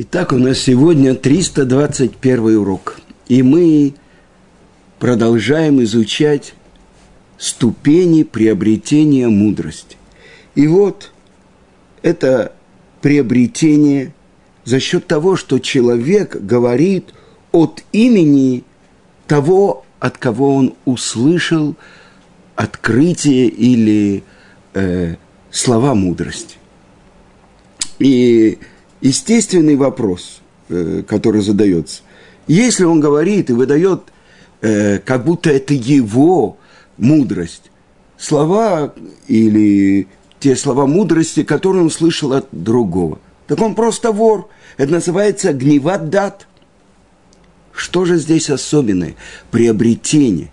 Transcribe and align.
Итак, 0.00 0.32
у 0.32 0.38
нас 0.38 0.60
сегодня 0.60 1.16
321 1.16 2.56
урок. 2.56 3.00
И 3.26 3.42
мы 3.42 3.94
продолжаем 5.00 5.82
изучать 5.82 6.54
ступени 7.36 8.22
приобретения 8.22 9.26
мудрости. 9.26 9.96
И 10.54 10.68
вот 10.68 11.10
это 12.02 12.52
приобретение 13.00 14.14
за 14.64 14.78
счет 14.78 15.08
того, 15.08 15.34
что 15.34 15.58
человек 15.58 16.36
говорит 16.36 17.12
от 17.50 17.82
имени 17.90 18.62
того, 19.26 19.84
от 19.98 20.16
кого 20.16 20.54
он 20.54 20.74
услышал 20.84 21.74
открытие 22.54 23.48
или 23.48 24.22
э, 24.74 25.16
слова 25.50 25.96
мудрости. 25.96 26.54
И 27.98 28.60
естественный 29.00 29.76
вопрос, 29.76 30.40
э, 30.68 31.02
который 31.06 31.42
задается. 31.42 32.02
Если 32.46 32.84
он 32.84 33.00
говорит 33.00 33.50
и 33.50 33.52
выдает, 33.52 34.02
э, 34.60 34.98
как 34.98 35.24
будто 35.24 35.50
это 35.50 35.74
его 35.74 36.56
мудрость, 36.96 37.70
слова 38.16 38.94
или 39.28 40.08
те 40.40 40.56
слова 40.56 40.86
мудрости, 40.86 41.42
которые 41.42 41.82
он 41.82 41.90
слышал 41.90 42.32
от 42.32 42.48
другого. 42.52 43.18
Так 43.46 43.60
он 43.60 43.74
просто 43.74 44.12
вор. 44.12 44.48
Это 44.76 44.92
называется 44.92 45.52
гневат 45.52 46.10
дат. 46.10 46.46
Что 47.72 48.04
же 48.04 48.18
здесь 48.18 48.50
особенное? 48.50 49.14
Приобретение. 49.50 50.50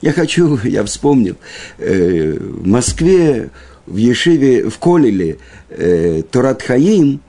Я 0.00 0.12
хочу, 0.12 0.58
я 0.64 0.84
вспомнил, 0.84 1.36
э, 1.78 2.36
в 2.38 2.66
Москве, 2.66 3.50
в 3.86 3.96
Ешиве, 3.96 4.68
в 4.68 4.78
Колеле, 4.78 5.38
э, 5.68 6.22
Торат 6.30 6.62
Хаим, 6.62 7.20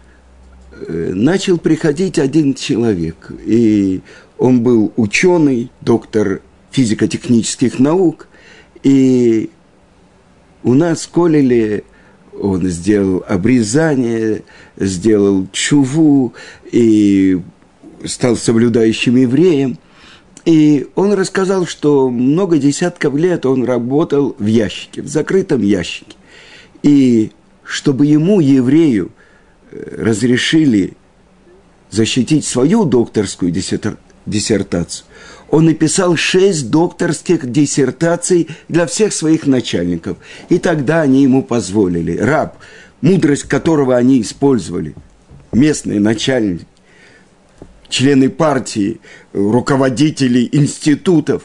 начал 0.87 1.57
приходить 1.57 2.19
один 2.19 2.53
человек, 2.53 3.31
и 3.45 4.01
он 4.37 4.61
был 4.61 4.93
ученый, 4.95 5.71
доктор 5.81 6.41
физико-технических 6.71 7.79
наук, 7.79 8.27
и 8.83 9.49
у 10.63 10.73
нас 10.73 11.03
в 11.03 11.09
Колеле 11.11 11.83
он 12.39 12.67
сделал 12.67 13.23
обрезание, 13.27 14.43
сделал 14.77 15.47
чуву 15.51 16.33
и 16.71 17.41
стал 18.05 18.35
соблюдающим 18.35 19.15
евреем. 19.15 19.77
И 20.45 20.87
он 20.95 21.13
рассказал, 21.13 21.65
что 21.65 22.09
много 22.09 22.57
десятков 22.57 23.15
лет 23.15 23.45
он 23.45 23.65
работал 23.65 24.35
в 24.39 24.45
ящике, 24.45 25.01
в 25.01 25.07
закрытом 25.07 25.61
ящике. 25.61 26.15
И 26.83 27.31
чтобы 27.63 28.05
ему, 28.05 28.39
еврею, 28.39 29.11
разрешили 29.97 30.93
защитить 31.89 32.45
свою 32.45 32.85
докторскую 32.85 33.51
диссертацию, 33.51 35.05
он 35.49 35.65
написал 35.65 36.17
шесть 36.17 36.69
докторских 36.69 37.49
диссертаций 37.49 38.49
для 38.67 38.85
всех 38.85 39.13
своих 39.13 39.47
начальников. 39.47 40.17
И 40.49 40.59
тогда 40.59 41.01
они 41.01 41.23
ему 41.23 41.41
позволили. 41.41 42.17
Раб, 42.17 42.57
мудрость 43.01 43.43
которого 43.43 43.95
они 43.95 44.21
использовали, 44.21 44.95
местные 45.53 45.99
начальники, 46.01 46.67
члены 47.87 48.29
партии, 48.29 48.99
руководители 49.31 50.49
институтов, 50.51 51.43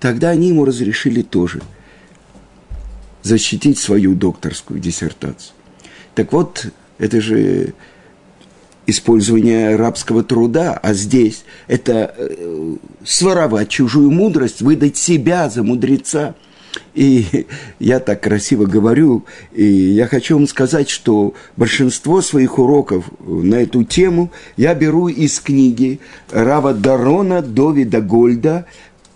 тогда 0.00 0.30
они 0.30 0.48
ему 0.48 0.64
разрешили 0.64 1.22
тоже 1.22 1.62
защитить 3.22 3.78
свою 3.78 4.14
докторскую 4.14 4.80
диссертацию. 4.80 5.54
Так 6.14 6.32
вот, 6.32 6.66
это 6.98 7.20
же 7.20 7.74
использование 8.86 9.76
рабского 9.76 10.22
труда, 10.22 10.78
а 10.82 10.94
здесь 10.94 11.44
это 11.68 12.14
э, 12.16 12.76
своровать 13.04 13.68
чужую 13.68 14.10
мудрость, 14.10 14.60
выдать 14.60 14.96
себя 14.96 15.48
за 15.48 15.62
мудреца. 15.62 16.34
И 16.94 17.46
я 17.78 18.00
так 18.00 18.20
красиво 18.20 18.66
говорю, 18.66 19.24
и 19.52 19.64
я 19.64 20.06
хочу 20.06 20.36
вам 20.36 20.48
сказать, 20.48 20.90
что 20.90 21.34
большинство 21.56 22.20
своих 22.20 22.58
уроков 22.58 23.04
на 23.20 23.56
эту 23.56 23.84
тему 23.84 24.32
я 24.56 24.74
беру 24.74 25.08
из 25.08 25.38
книги 25.38 26.00
Рава 26.30 26.74
Дарона 26.74 27.42
Довида 27.42 28.00
Гольда, 28.00 28.66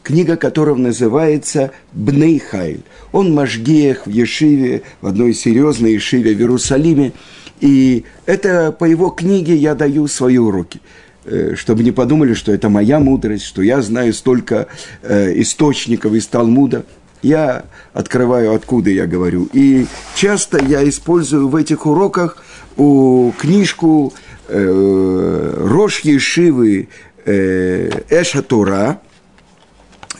книга 0.04 0.36
которого 0.36 0.76
называется 0.76 1.72
«Бнейхайль». 1.92 2.82
Он 3.10 3.34
Машгеях 3.34 4.06
в 4.06 4.10
Ешиве, 4.10 4.82
в 5.00 5.08
одной 5.08 5.34
серьезной 5.34 5.94
Ешиве 5.94 6.34
в 6.34 6.38
Иерусалиме– 6.38 7.12
и 7.60 8.04
это 8.26 8.72
по 8.72 8.84
его 8.84 9.10
книге 9.10 9.54
я 9.56 9.74
даю 9.74 10.06
свои 10.08 10.38
уроки 10.38 10.80
э, 11.24 11.54
чтобы 11.56 11.82
не 11.82 11.92
подумали, 11.92 12.34
что 12.34 12.52
это 12.52 12.68
моя 12.68 12.98
мудрость, 12.98 13.44
что 13.44 13.62
я 13.62 13.82
знаю 13.82 14.12
столько 14.12 14.68
э, 15.02 15.40
источников 15.40 16.12
из 16.14 16.26
Талмуда. 16.26 16.84
Я 17.20 17.64
открываю, 17.92 18.54
откуда 18.54 18.90
я 18.90 19.06
говорю. 19.06 19.48
И 19.52 19.86
часто 20.14 20.64
я 20.64 20.88
использую 20.88 21.48
в 21.48 21.56
этих 21.56 21.84
уроках 21.86 22.42
у 22.76 23.32
книжку 23.38 24.14
э, 24.46 25.54
Рош 25.66 26.00
Ешивы 26.00 26.88
э, 27.24 27.90
Эша 28.08 28.42
Тура 28.42 29.00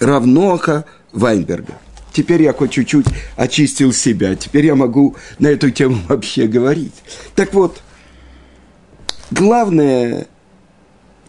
Равноха 0.01 0.85
Вайнберга. 1.13 1.75
Теперь 2.19 2.43
я 2.43 2.53
хоть 2.53 2.73
чуть-чуть 2.73 3.07
очистил 3.37 3.93
себя. 3.93 4.35
Теперь 4.35 4.67
я 4.67 4.75
могу 4.75 5.15
на 5.39 5.47
эту 5.47 5.71
тему 5.71 6.01
вообще 6.09 6.49
говорить. 6.49 6.95
Так 7.37 7.55
вот, 7.55 7.81
главная 9.31 10.27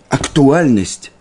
актуальность 0.09 1.11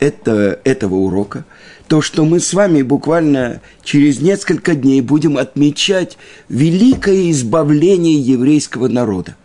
это, 0.00 0.58
этого 0.64 0.96
урока, 0.96 1.44
то, 1.86 2.02
что 2.02 2.24
мы 2.24 2.40
с 2.40 2.52
вами 2.54 2.82
буквально 2.82 3.60
через 3.84 4.20
несколько 4.20 4.74
дней 4.74 5.00
будем 5.00 5.38
отмечать 5.38 6.18
великое 6.48 7.30
избавление 7.30 8.18
еврейского 8.18 8.88
народа. 8.88 9.36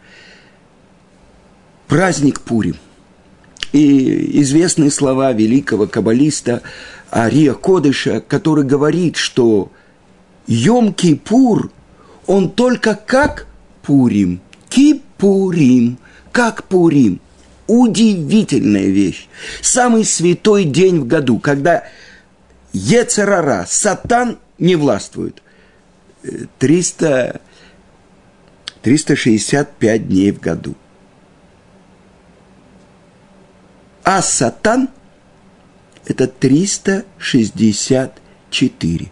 Праздник 1.88 2.41
Пурим. 2.41 2.78
И 3.72 4.41
известные 4.41 4.90
слова 4.90 5.31
великого 5.31 5.86
каббалиста 5.86 6.63
Ария 7.12 7.53
Кодыша, 7.53 8.22
который 8.22 8.64
говорит, 8.64 9.18
что 9.18 9.72
Йом-Кипур, 10.47 11.72
он 12.28 12.52
только 12.52 12.96
как 12.96 13.47
Пурим, 13.81 14.42
Кипурим, 14.70 15.98
как 16.31 16.64
Пурим. 16.66 17.19
Удивительная 17.68 18.88
вещь. 18.88 19.28
Самый 19.62 20.03
святой 20.03 20.64
день 20.64 21.00
в 21.00 21.08
году, 21.08 21.40
когда 21.40 21.84
Ецерара, 22.74 23.66
Сатан 23.68 24.40
не 24.58 24.75
властвует. 24.75 25.44
300, 26.58 27.42
365 28.81 30.08
дней 30.08 30.31
в 30.31 30.40
году. 30.40 30.75
А 34.03 34.22
Сатан– 34.24 34.90
это 36.06 36.28
364. 36.28 39.12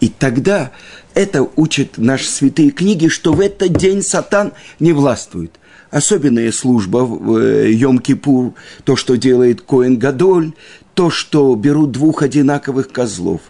И 0.00 0.08
тогда 0.08 0.72
это 1.14 1.48
учат 1.56 1.96
наши 1.96 2.26
святые 2.26 2.70
книги, 2.70 3.08
что 3.08 3.32
в 3.32 3.40
этот 3.40 3.72
день 3.72 4.02
сатан 4.02 4.52
не 4.78 4.92
властвует. 4.92 5.58
Особенная 5.90 6.52
служба 6.52 6.98
в 6.98 7.36
э, 7.36 7.72
Йом-Кипур, 7.72 8.54
то, 8.84 8.96
что 8.96 9.16
делает 9.16 9.62
Коэн 9.62 9.98
Гадоль, 9.98 10.52
то, 10.94 11.10
что 11.10 11.54
берут 11.54 11.92
двух 11.92 12.22
одинаковых 12.22 12.90
козлов 12.90 13.40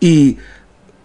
и 0.00 0.38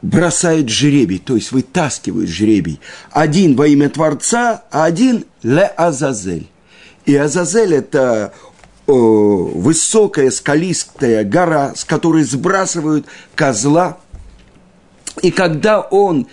бросают 0.02 0.70
жребий, 0.70 1.20
то 1.20 1.36
есть 1.36 1.52
вытаскивают 1.52 2.30
жребий. 2.30 2.80
Один 3.12 3.56
во 3.56 3.68
имя 3.68 3.90
Творца, 3.90 4.64
а 4.72 4.86
один 4.86 5.26
Ле 5.44 5.66
Азазель. 5.66 6.48
И 7.06 7.16
Азазель– 7.16 7.74
это 7.76 8.34
высокая 8.94 10.32
скалистая 10.32 11.24
гора, 11.24 11.76
с 11.76 11.84
которой 11.84 12.24
сбрасывают 12.24 13.06
козла. 13.36 13.98
И 15.22 15.32
когда 15.32 15.82
он, 15.82 16.28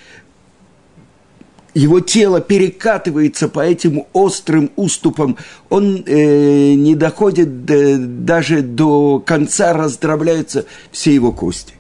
его 1.75 2.00
тело 2.00 2.41
перекатывается 2.41 3.49
по 3.49 3.61
этим 3.61 4.06
острым 4.12 4.70
уступам, 4.76 5.37
он 5.69 6.03
э, 6.06 6.75
не 6.75 6.94
доходит 6.94 7.64
до, 7.67 7.99
даже 7.99 8.62
до 8.62 9.20
конца, 9.20 9.73
раздробляются 9.73 10.64
все 10.91 11.14
его 11.14 11.32
кости. 11.32 11.75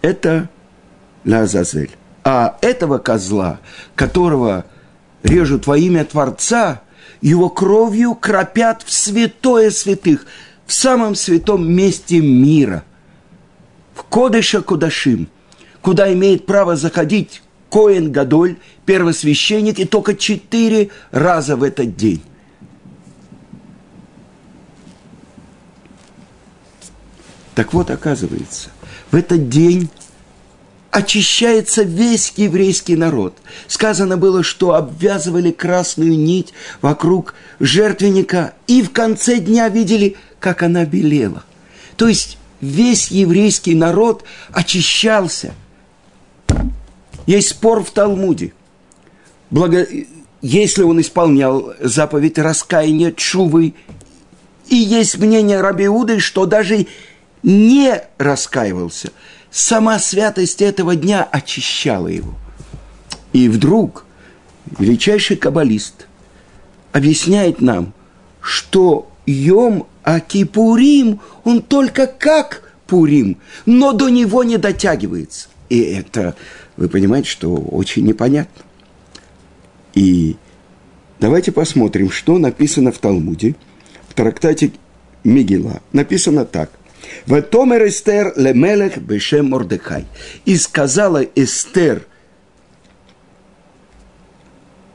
Это 0.00 0.48
Лазазель. 1.24 1.90
А 2.22 2.56
этого 2.60 2.98
козла, 2.98 3.58
которого 3.96 4.64
режут 5.24 5.66
во 5.66 5.76
имя 5.76 6.04
Творца– 6.04 6.82
его 7.20 7.48
кровью 7.48 8.14
кропят 8.14 8.82
в 8.82 8.92
святое 8.92 9.70
святых, 9.70 10.26
в 10.66 10.72
самом 10.72 11.14
святом 11.14 11.70
месте 11.70 12.20
мира, 12.20 12.84
в 13.94 14.02
Кодыша 14.04 14.62
Кудашим, 14.62 15.28
куда 15.80 16.12
имеет 16.12 16.46
право 16.46 16.76
заходить 16.76 17.42
Коэн 17.70 18.12
Гадоль, 18.12 18.56
первосвященник, 18.86 19.78
и 19.78 19.84
только 19.84 20.14
четыре 20.14 20.90
раза 21.10 21.56
в 21.56 21.62
этот 21.62 21.96
день. 21.96 22.22
Так 27.54 27.72
вот, 27.72 27.90
оказывается, 27.90 28.70
в 29.10 29.16
этот 29.16 29.48
день 29.48 29.90
очищается 30.90 31.82
весь 31.82 32.32
еврейский 32.36 32.96
народ. 32.96 33.36
Сказано 33.66 34.16
было, 34.16 34.42
что 34.42 34.74
обвязывали 34.74 35.50
красную 35.50 36.18
нить 36.18 36.54
вокруг 36.80 37.34
жертвенника 37.60 38.54
и 38.66 38.82
в 38.82 38.90
конце 38.90 39.38
дня 39.38 39.68
видели, 39.68 40.16
как 40.40 40.62
она 40.62 40.84
белела. 40.84 41.44
То 41.96 42.08
есть 42.08 42.38
весь 42.60 43.10
еврейский 43.10 43.74
народ 43.74 44.24
очищался. 44.52 45.54
Есть 47.26 47.50
спор 47.50 47.84
в 47.84 47.90
Талмуде. 47.90 48.52
Благо... 49.50 49.86
Если 50.40 50.84
он 50.84 51.00
исполнял 51.00 51.74
заповедь 51.80 52.38
раскаяния, 52.38 53.10
чувы, 53.10 53.74
и 54.68 54.76
есть 54.76 55.18
мнение 55.18 55.60
Рабиуды, 55.60 56.20
что 56.20 56.46
даже 56.46 56.86
не 57.42 58.00
раскаивался, 58.18 59.10
сама 59.50 59.98
святость 59.98 60.62
этого 60.62 60.96
дня 60.96 61.22
очищала 61.30 62.08
его. 62.08 62.34
И 63.32 63.48
вдруг 63.48 64.04
величайший 64.78 65.36
каббалист 65.36 66.06
объясняет 66.92 67.60
нам, 67.60 67.92
что 68.40 69.10
Йом 69.26 69.86
Акипурим, 70.02 71.20
он 71.44 71.62
только 71.62 72.06
как 72.06 72.72
Пурим, 72.86 73.36
но 73.66 73.92
до 73.92 74.08
него 74.08 74.42
не 74.44 74.56
дотягивается. 74.56 75.48
И 75.68 75.80
это, 75.80 76.34
вы 76.78 76.88
понимаете, 76.88 77.28
что 77.28 77.54
очень 77.54 78.06
непонятно. 78.06 78.64
И 79.92 80.36
давайте 81.20 81.52
посмотрим, 81.52 82.10
что 82.10 82.38
написано 82.38 82.90
в 82.92 82.98
Талмуде, 82.98 83.56
в 84.08 84.14
трактате 84.14 84.72
Мигела. 85.24 85.82
Написано 85.92 86.46
так. 86.46 86.70
Ветомер 87.26 87.86
Эстер 87.86 88.32
лемелех 88.36 88.98
бешем 88.98 89.50
Мордехай. 89.50 90.06
И 90.44 90.56
сказала 90.56 91.22
Эстер 91.34 92.06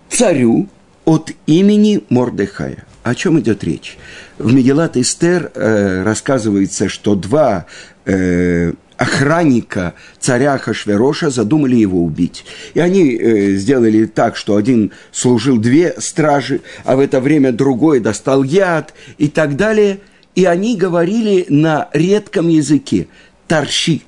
царю 0.09 0.67
от 1.05 1.31
имени 1.45 2.03
Мордехая. 2.09 2.85
О 3.03 3.15
чем 3.15 3.39
идет 3.39 3.63
речь? 3.63 3.97
В 4.37 4.53
Мегелат 4.53 4.95
Эстер 4.95 5.51
э, 5.53 6.03
рассказывается, 6.03 6.87
что 6.87 7.15
два 7.15 7.65
э, 8.05 8.71
охранника 8.95 9.93
царя 10.19 10.57
Хашвероша 10.57 11.29
задумали 11.29 11.75
его 11.75 12.03
убить. 12.03 12.45
И 12.73 12.79
они 12.79 13.15
э, 13.15 13.55
сделали 13.55 14.05
так, 14.05 14.37
что 14.37 14.55
один 14.55 14.91
служил 15.11 15.57
две 15.57 15.95
стражи, 15.99 16.61
а 16.85 16.95
в 16.95 16.99
это 16.99 17.19
время 17.19 17.51
другой 17.51 17.99
достал 17.99 18.43
яд 18.43 18.93
и 19.17 19.27
так 19.27 19.55
далее– 19.57 19.99
и 20.35 20.45
они 20.45 20.75
говорили 20.75 21.45
на 21.49 21.89
редком 21.93 22.47
языке– 22.47 23.07
тарши. 23.47 24.01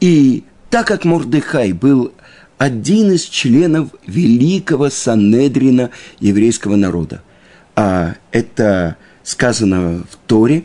И 0.00 0.44
так 0.70 0.86
как 0.86 1.04
Мордыхай 1.04 1.72
был 1.72 2.12
один 2.58 3.12
из 3.12 3.22
членов 3.22 3.90
великого 4.06 4.90
Санедрина 4.90 5.90
еврейского 6.20 6.76
народа, 6.76 7.22
а 7.76 8.14
это 8.32 8.96
сказано 9.22 10.04
в 10.10 10.16
Торе, 10.26 10.64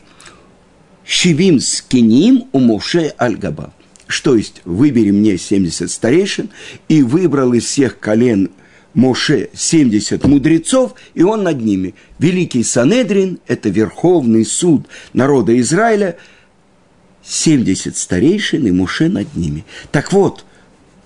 «Шивим 1.05 1.59
скиним 1.59 2.45
у 2.51 2.59
Моше 2.59 3.13
Аль-Габа». 3.19 3.73
Что 4.07 4.35
есть, 4.35 4.61
выбери 4.65 5.11
мне 5.11 5.37
70 5.37 5.89
старейшин, 5.89 6.49
и 6.87 7.03
выбрал 7.03 7.53
из 7.53 7.65
всех 7.65 7.99
колен 7.99 8.49
Моше 8.93 9.49
70 9.53 10.25
мудрецов, 10.25 10.95
и 11.13 11.23
он 11.23 11.43
над 11.43 11.61
ними. 11.61 11.93
Великий 12.17 12.63
Санедрин– 12.63 13.39
это 13.47 13.69
верховный 13.69 14.45
суд 14.45 14.87
народа 15.13 15.59
Израиля, 15.59 16.17
70 17.23 17.95
старейшин, 17.95 18.65
и 18.65 18.71
Моше 18.71 19.09
над 19.09 19.35
ними. 19.35 19.65
Так 19.91 20.11
вот, 20.11 20.45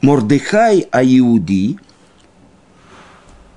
Мордыхай 0.02 0.88
Аиуди, 0.92 1.78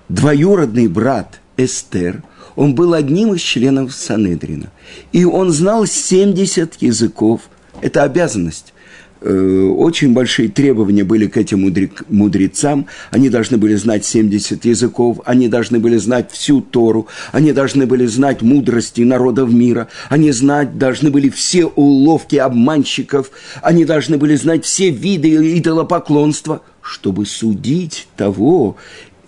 двоюродный 0.08 0.88
брат 0.88 1.40
Эстер, 1.56 2.22
он 2.56 2.74
был 2.74 2.94
одним 2.94 3.34
из 3.34 3.42
членов 3.42 3.94
Санедрина. 3.94 4.70
И 5.12 5.24
он 5.24 5.50
знал 5.50 5.86
70 5.86 6.82
языков. 6.82 7.42
Это 7.82 8.02
обязанность. 8.02 8.72
Э, 9.22 9.72
очень 9.76 10.12
большие 10.12 10.48
требования 10.48 11.04
были 11.04 11.26
к 11.26 11.36
этим 11.38 11.72
мудрецам. 12.08 12.86
Они 13.10 13.30
должны 13.30 13.56
были 13.56 13.74
знать 13.74 14.04
70 14.04 14.64
языков, 14.64 15.20
они 15.24 15.48
должны 15.48 15.78
были 15.78 15.96
знать 15.96 16.30
всю 16.32 16.60
Тору, 16.60 17.06
они 17.32 17.52
должны 17.52 17.86
были 17.86 18.04
знать 18.06 18.42
мудрости 18.42 19.00
народов 19.00 19.50
мира, 19.50 19.88
они 20.10 20.32
знать 20.32 20.76
должны 20.76 21.10
были 21.10 21.30
все 21.30 21.64
уловки 21.64 22.36
обманщиков, 22.36 23.30
они 23.62 23.84
должны 23.86 24.18
были 24.18 24.36
знать 24.36 24.64
все 24.64 24.90
виды 24.90 25.58
идолопоклонства, 25.58 26.60
чтобы 26.82 27.24
судить 27.24 28.08
того, 28.16 28.76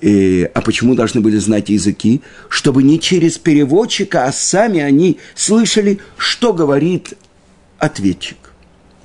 э, 0.02 0.44
а 0.44 0.60
почему 0.60 0.96
должны 0.96 1.22
были 1.22 1.38
знать 1.38 1.70
языки? 1.70 2.20
Чтобы 2.50 2.82
не 2.82 3.00
через 3.00 3.38
переводчика, 3.38 4.26
а 4.26 4.32
сами 4.32 4.80
они 4.80 5.16
слышали, 5.34 5.98
что 6.18 6.52
говорит 6.52 7.14
ответчик 7.78 8.47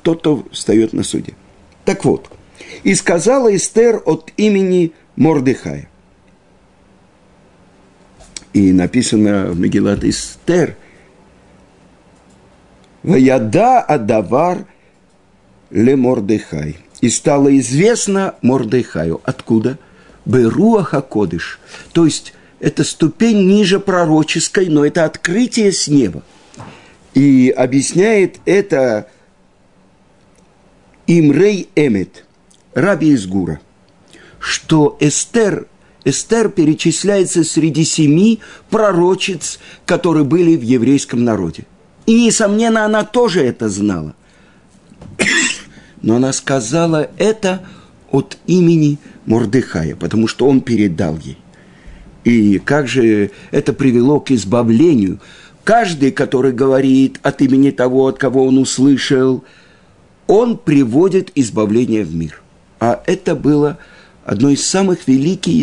тот, 0.04 0.20
кто 0.20 0.46
встает 0.52 0.94
на 0.94 1.04
суде. 1.04 1.34
Так 1.86 2.06
вот, 2.06 2.30
и 2.84 2.94
сказала 2.96 3.54
Эстер 3.56 4.02
от 4.06 4.32
имени 4.38 4.94
Мордыхая. 5.16 5.90
И 8.54 8.72
написано 8.72 9.48
в 9.48 9.60
Мегилат 9.60 10.04
Эстер, 10.04 10.78
«Ваяда 13.02 13.82
Адавар 13.82 14.66
ле 15.72 15.96
Мордыхай». 15.96 16.78
И 17.02 17.10
стало 17.10 17.58
известно 17.58 18.36
Мордыхаю. 18.42 19.20
Откуда? 19.26 19.78
Беруаха 20.26 21.02
Кодыш. 21.02 21.60
То 21.92 22.06
есть, 22.06 22.34
это 22.62 22.86
ступень 22.86 23.46
ниже 23.46 23.82
пророческой, 23.82 24.68
но 24.68 24.86
это 24.86 25.04
открытие 25.04 25.74
с 25.74 25.90
неба. 25.90 26.24
И 27.14 27.54
объясняет 27.56 28.38
это 28.46 29.08
Имрей 31.08 31.68
Эмет, 31.76 32.26
раби 32.74 33.10
из 33.10 33.28
Гура, 33.28 33.60
что 34.40 34.96
Эстер, 35.02 35.68
Эстер 36.06 36.50
перечисляется 36.50 37.44
среди 37.44 37.84
семи 37.84 38.40
пророчиц, 38.70 39.60
которые 39.86 40.24
были 40.24 40.56
в 40.56 40.62
еврейском 40.62 41.24
народе. 41.24 41.66
И, 42.06 42.26
несомненно, 42.26 42.86
она 42.86 43.04
тоже 43.04 43.42
это 43.42 43.68
знала. 43.70 44.16
Но 46.02 46.18
она 46.18 46.32
сказала 46.34 47.10
это 47.18 47.66
от 48.12 48.38
имени 48.48 48.98
Мордыхая, 49.26 49.96
потому 49.96 50.28
что 50.28 50.48
он 50.48 50.62
передал 50.62 51.18
ей. 51.18 51.38
И 52.24 52.60
как 52.60 52.88
же 52.88 53.32
это 53.52 53.74
привело 53.74 54.22
к 54.22 54.32
избавлению? 54.32 55.20
Каждый, 55.66 56.12
который 56.12 56.54
говорит 56.54 57.20
от 57.24 57.42
имени 57.42 57.72
того, 57.72 58.08
от 58.08 58.18
кого 58.18 58.46
он 58.46 58.58
услышал– 58.58 59.44
он 60.28 60.58
приводит 60.58 61.32
избавление 61.36 62.04
в 62.04 62.16
мир. 62.16 62.42
А 62.80 63.02
это 63.06 63.36
было 63.36 63.78
одно 64.26 64.50
из 64.50 64.66
самых 64.66 65.08
великих 65.08 65.54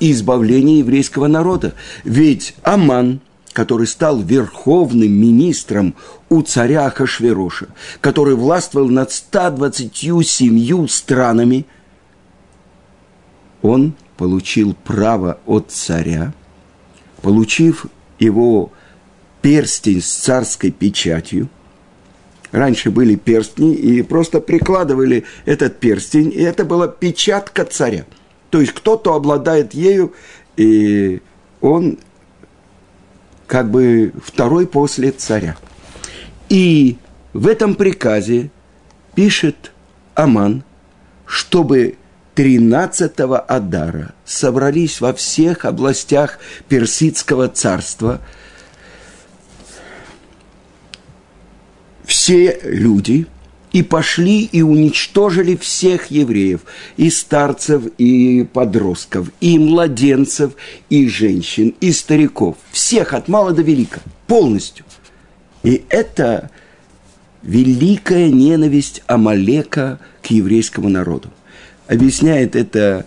избавлений 0.00 0.78
еврейского 0.78 1.26
народа. 1.26 1.74
Ведь 2.04 2.54
Аман, 2.62 3.20
который 3.52 3.86
стал 3.86 4.20
верховным 4.20 5.12
министром 5.12 5.94
у 6.28 6.42
царя 6.42 6.88
Хашвероша, 6.90 7.68
который 8.00 8.34
властвовал 8.34 8.88
над 8.88 9.10
127 9.10 10.86
странами, 10.88 11.66
он 13.60 13.94
получил 14.16 14.74
право 14.84 15.38
от 15.46 15.70
царя, 15.70 16.32
получив 17.22 17.86
его 18.18 18.72
перстень 19.42 20.00
с 20.00 20.10
царской 20.10 20.70
печатью– 20.70 21.48
Раньше 22.52 22.90
были 22.90 23.14
перстни, 23.14 23.74
и 23.74 24.02
просто 24.02 24.40
прикладывали 24.40 25.24
этот 25.44 25.78
перстень, 25.80 26.32
и 26.32 26.40
это 26.40 26.64
была 26.64 26.88
печатка 26.88 27.64
царя. 27.64 28.06
То 28.50 28.60
есть 28.60 28.72
кто-то 28.72 29.14
обладает 29.14 29.74
ею, 29.74 30.14
и 30.56 31.20
он 31.60 31.98
как 33.46 33.70
бы 33.70 34.12
второй 34.24 34.66
после 34.66 35.10
царя. 35.10 35.56
И 36.48 36.96
в 37.34 37.46
этом 37.46 37.74
приказе 37.74 38.50
пишет 39.14 39.72
Аман, 40.14 40.64
чтобы 41.26 41.96
13-го 42.34 43.44
Адара 43.46 44.14
собрались 44.24 45.02
во 45.02 45.12
всех 45.12 45.66
областях 45.66 46.38
Персидского 46.68 47.48
царства– 47.48 48.20
все 52.08 52.58
люди, 52.64 53.26
и 53.70 53.82
пошли 53.82 54.44
и 54.44 54.62
уничтожили 54.62 55.56
всех 55.56 56.10
евреев, 56.10 56.62
и 56.96 57.10
старцев, 57.10 57.82
и 57.98 58.48
подростков, 58.50 59.30
и 59.42 59.58
младенцев, 59.58 60.52
и 60.88 61.06
женщин, 61.06 61.74
и 61.82 61.92
стариков, 61.92 62.56
всех 62.72 63.12
от 63.12 63.28
мала 63.28 63.52
до 63.52 63.60
велика, 63.60 64.00
полностью. 64.26 64.86
И 65.62 65.84
это 65.90 66.50
великая 67.42 68.30
ненависть 68.30 69.02
Амалека 69.06 70.00
к 70.22 70.30
еврейскому 70.30 70.88
народу. 70.88 71.28
Объясняет 71.88 72.56
это 72.56 73.04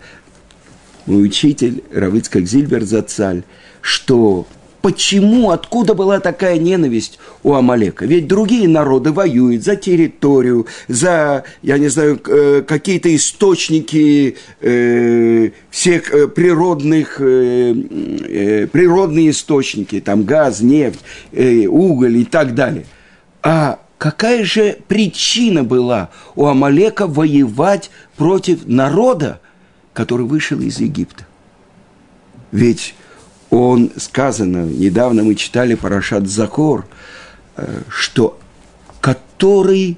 мой 1.08 1.26
учитель 1.26 1.84
Равыцкак 1.92 2.46
Зильбер 2.46 2.84
Зацаль, 2.84 3.42
что 3.82 4.46
Почему, 4.82 5.52
откуда 5.52 5.94
была 5.94 6.20
такая 6.20 6.58
ненависть 6.58 7.20
у 7.44 7.54
Амалека? 7.54 8.06
Ведь 8.06 8.28
другие 8.28 8.68
народы 8.68 9.12
воюют 9.12 9.64
за 9.64 9.76
территорию, 9.76 10.66
за, 10.88 11.44
я 11.62 11.78
не 11.78 11.88
знаю, 11.88 12.20
э, 12.26 12.64
какие-то 12.68 13.16
источники 13.16 14.38
э, 14.60 15.52
всех 15.70 16.12
э, 16.12 16.28
природных, 16.28 17.18
природные 17.18 19.30
источники, 19.30 20.02
там 20.02 20.24
газ, 20.24 20.62
нефть, 20.62 21.02
уголь 21.32 22.18
и 22.18 22.26
так 22.26 22.56
далее. 22.56 22.86
А 23.44 23.80
какая 24.00 24.44
же 24.44 24.80
причина 24.88 25.64
была 25.64 26.10
у 26.36 26.48
Амалека 26.48 27.06
воевать 27.06 27.92
против 28.18 28.66
народа, 28.66 29.42
который 29.94 30.26
вышел 30.26 30.60
из 30.60 30.80
Египта? 30.80 31.28
Ведь 32.52 32.96
он, 33.52 33.92
сказано, 33.98 34.66
недавно 34.66 35.24
мы 35.24 35.36
читали 35.36 35.76
Парашат 35.76 36.28
Закор, 36.28 36.88
э, 37.58 37.82
что 37.90 38.40
который 39.02 39.98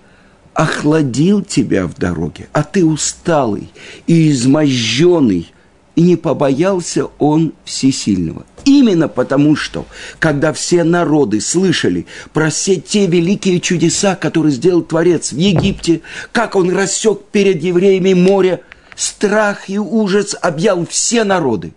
охладил 0.53 1.41
тебя 1.41 1.87
в 1.87 1.95
дороге, 1.95 2.47
а 2.51 2.63
ты 2.63 2.83
усталый 2.83 3.71
и 4.07 4.31
изможденный, 4.31 5.51
и 5.95 6.01
не 6.01 6.15
побоялся 6.15 7.05
он 7.19 7.53
всесильного. 7.63 8.45
Именно 8.65 9.07
потому, 9.07 9.55
что, 9.55 9.85
когда 10.19 10.53
все 10.53 10.83
народы 10.83 11.41
слышали 11.41 12.07
про 12.33 12.49
все 12.49 12.77
те 12.77 13.05
великие 13.05 13.59
чудеса, 13.59 14.15
которые 14.15 14.53
сделал 14.53 14.81
Творец 14.81 15.31
в 15.31 15.37
Египте, 15.37 16.01
как 16.31 16.55
он 16.55 16.71
рассек 16.71 17.21
перед 17.31 17.61
евреями 17.61 18.13
море, 18.13 18.61
страх 18.95 19.69
и 19.69 19.77
ужас 19.77 20.35
объял 20.41 20.85
все 20.87 21.23
народы. 21.23 21.73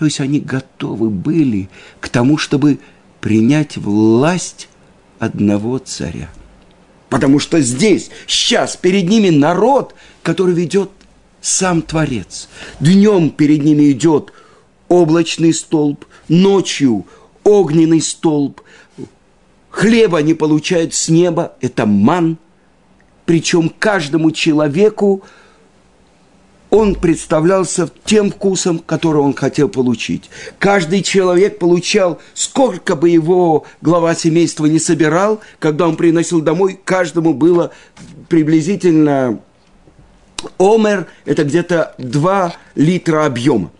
То 0.00 0.06
есть 0.06 0.18
они 0.18 0.40
готовы 0.40 1.10
были 1.10 1.68
к 2.00 2.08
тому, 2.08 2.38
чтобы 2.38 2.78
принять 3.20 3.76
власть 3.76 4.70
одного 5.18 5.76
царя. 5.76 6.30
Потому 7.10 7.38
что 7.38 7.60
здесь, 7.60 8.10
сейчас 8.26 8.78
перед 8.78 9.10
ними 9.10 9.28
народ, 9.28 9.94
который 10.22 10.54
ведет 10.54 10.90
сам 11.42 11.82
Творец. 11.82 12.48
Днем 12.80 13.28
перед 13.28 13.62
ними 13.62 13.90
идет 13.90 14.32
облачный 14.88 15.52
столб, 15.52 16.06
ночью 16.28 17.06
огненный 17.44 18.00
столб. 18.00 18.62
Хлеба 19.68 20.16
они 20.16 20.32
получают 20.32 20.94
с 20.94 21.10
неба, 21.10 21.56
это 21.60 21.84
ман. 21.84 22.38
Причем 23.26 23.68
каждому 23.68 24.30
человеку 24.30 25.24
он 26.70 26.94
представлялся 26.94 27.90
тем 28.04 28.30
вкусом, 28.30 28.78
который 28.78 29.20
он 29.20 29.34
хотел 29.34 29.68
получить. 29.68 30.30
Каждый 30.58 31.02
человек 31.02 31.58
получал, 31.58 32.20
сколько 32.34 32.94
бы 32.96 33.10
его 33.10 33.66
глава 33.82 34.14
семейства 34.14 34.66
не 34.66 34.78
собирал, 34.78 35.40
когда 35.58 35.88
он 35.88 35.96
приносил 35.96 36.40
домой, 36.40 36.78
каждому 36.84 37.34
было 37.34 37.72
приблизительно 38.28 39.40
омер, 40.58 41.06
это 41.24 41.44
где-то 41.44 41.94
2 41.98 42.54
литра 42.76 43.26
объема. 43.26 43.72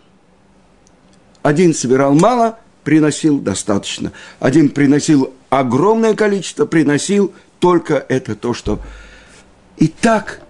Один 1.41 1.73
собирал 1.73 2.13
мало, 2.13 2.59
приносил 2.83 3.39
достаточно. 3.39 4.11
Один 4.39 4.69
приносил 4.69 5.33
огромное 5.49 6.13
количество, 6.13 6.65
приносил 6.65 7.33
только 7.59 8.05
это 8.09 8.35
то, 8.35 8.53
что... 8.53 8.79
И 9.77 9.87
так 9.87 10.41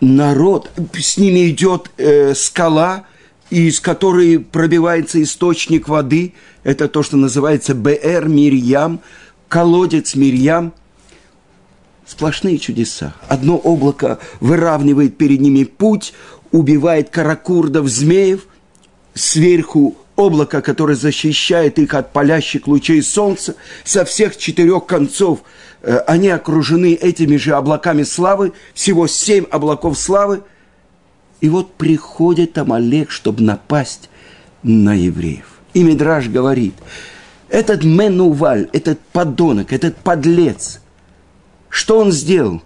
народ, 0.00 0.70
с 0.94 1.16
ними 1.16 1.50
идет 1.50 1.90
э, 1.96 2.34
скала, 2.34 3.04
из 3.50 3.80
которой 3.80 4.38
пробивается 4.38 5.22
источник 5.22 5.88
воды. 5.88 6.34
Это 6.62 6.88
то, 6.88 7.02
что 7.02 7.16
называется 7.16 7.74
БР 7.74 8.28
Мирьям, 8.28 9.00
колодец 9.48 10.14
Мирьям. 10.14 10.72
Сплошные 12.06 12.58
чудеса. 12.58 13.14
Одно 13.28 13.56
облако 13.56 14.18
выравнивает 14.40 15.16
перед 15.16 15.40
ними 15.40 15.64
путь, 15.64 16.12
убивает 16.50 17.10
каракурдов, 17.10 17.88
змеев. 17.88 18.46
Сверху 19.14 19.96
облако, 20.20 20.62
которое 20.62 20.94
защищает 20.94 21.78
их 21.78 21.94
от 21.94 22.12
палящих 22.12 22.66
лучей 22.66 23.02
солнца. 23.02 23.56
Со 23.84 24.04
всех 24.04 24.36
четырех 24.36 24.86
концов– 24.86 25.40
Э, 25.82 25.98
они 26.06 26.28
окружены 26.28 26.94
этими 26.94 27.36
же 27.36 27.54
облаками 27.54 28.02
славы, 28.02 28.52
всего 28.74 29.06
семь 29.06 29.44
облаков 29.44 29.98
славы. 29.98 30.42
И 31.40 31.48
вот 31.48 31.74
приходит 31.74 32.58
Амалек, 32.58 33.10
чтобы 33.10 33.42
напасть 33.42 34.10
на 34.62 34.94
евреев. 34.94 35.46
И 35.72 35.82
Мидраш 35.82 36.28
говорит, 36.28 36.74
этот 37.48 37.82
Менуваль, 37.82 38.68
этот 38.72 39.00
подонок, 39.00 39.72
этот 39.72 39.96
подлец, 39.96 40.80
что 41.68 41.98
он 41.98 42.12
сделал? 42.12 42.62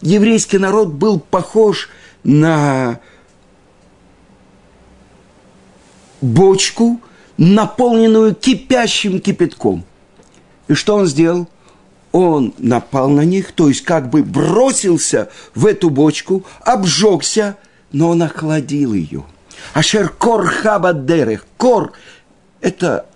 Еврейский 0.00 0.58
народ 0.58 0.88
был 0.88 1.20
похож 1.20 1.90
на 2.22 3.00
бочку, 6.24 7.00
наполненную 7.36 8.34
кипящим 8.34 9.20
кипятком. 9.20 9.84
И 10.68 10.74
что 10.74 10.96
он 10.96 11.06
сделал? 11.06 11.48
он 12.14 12.54
напал 12.58 13.08
на 13.08 13.22
них, 13.22 13.50
то 13.50 13.68
есть 13.68 13.82
как 13.82 14.08
бы 14.08 14.22
бросился 14.22 15.30
в 15.56 15.66
эту 15.66 15.90
бочку, 15.90 16.44
обжегся, 16.60 17.56
но 17.90 18.10
он 18.10 18.22
охладил 18.22 18.94
ее. 18.94 19.24
Ашер 19.72 20.10
кор 20.10 20.46
хабадерех. 20.46 21.44
Кор– 21.56 21.92
это 22.60 23.06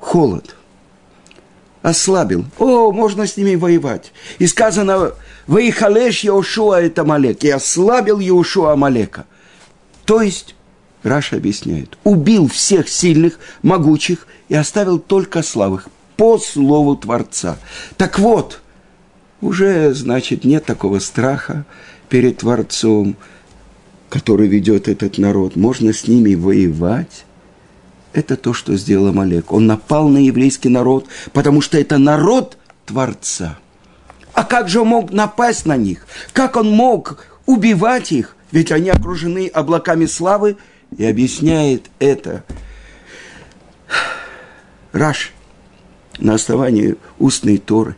холод. 0.00 0.56
Ослабил. 1.82 2.44
О, 2.58 2.90
можно 2.90 3.24
с 3.24 3.36
ними 3.36 3.54
воевать. 3.54 4.12
И 4.40 4.48
сказано, 4.48 5.12
«Ваихалеш 5.46 6.24
Яушуа 6.24 6.80
это 6.82 7.04
Малек». 7.04 7.44
И 7.44 7.50
ослабил 7.50 8.18
Яушуа 8.18 8.74
Малека. 8.74 9.26
То 10.04 10.22
есть, 10.22 10.56
Раша 11.02 11.36
объясняет, 11.36 11.96
убил 12.04 12.48
всех 12.48 12.88
сильных, 12.88 13.38
могучих 13.62 14.26
и 14.48 14.54
оставил 14.54 14.98
только 14.98 15.42
слабых 15.42 15.88
по 16.16 16.38
слову 16.38 16.96
Творца. 16.96 17.58
Так 17.96 18.18
вот, 18.18 18.60
уже, 19.40 19.94
значит, 19.94 20.44
нет 20.44 20.64
такого 20.64 20.98
страха 20.98 21.64
перед 22.08 22.38
Творцом, 22.38 23.16
который 24.08 24.48
ведет 24.48 24.88
этот 24.88 25.18
народ. 25.18 25.54
Можно 25.54 25.92
с 25.92 26.08
ними 26.08 26.34
воевать. 26.34 27.24
Это 28.12 28.36
то, 28.36 28.52
что 28.52 28.76
сделал 28.76 29.08
Амалек. 29.08 29.52
Он 29.52 29.66
напал 29.66 30.08
на 30.08 30.18
еврейский 30.18 30.70
народ, 30.70 31.06
потому 31.32 31.60
что 31.60 31.78
это 31.78 31.98
народ 31.98 32.58
Творца. 32.86 33.58
А 34.32 34.44
как 34.44 34.68
же 34.68 34.80
он 34.80 34.88
мог 34.88 35.12
напасть 35.12 35.66
на 35.66 35.76
них? 35.76 36.06
Как 36.32 36.56
он 36.56 36.70
мог 36.70 37.26
убивать 37.46 38.12
их? 38.12 38.34
Ведь 38.50 38.72
они 38.72 38.88
окружены 38.90 39.48
облаками 39.48 40.06
славы. 40.06 40.56
И 40.96 41.04
объясняет 41.04 41.90
это 41.98 42.44
Раш 44.92 45.32
на 46.18 46.34
основании 46.34 46.96
устной 47.18 47.58
Торы, 47.58 47.96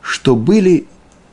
что 0.00 0.36
были, 0.36 0.86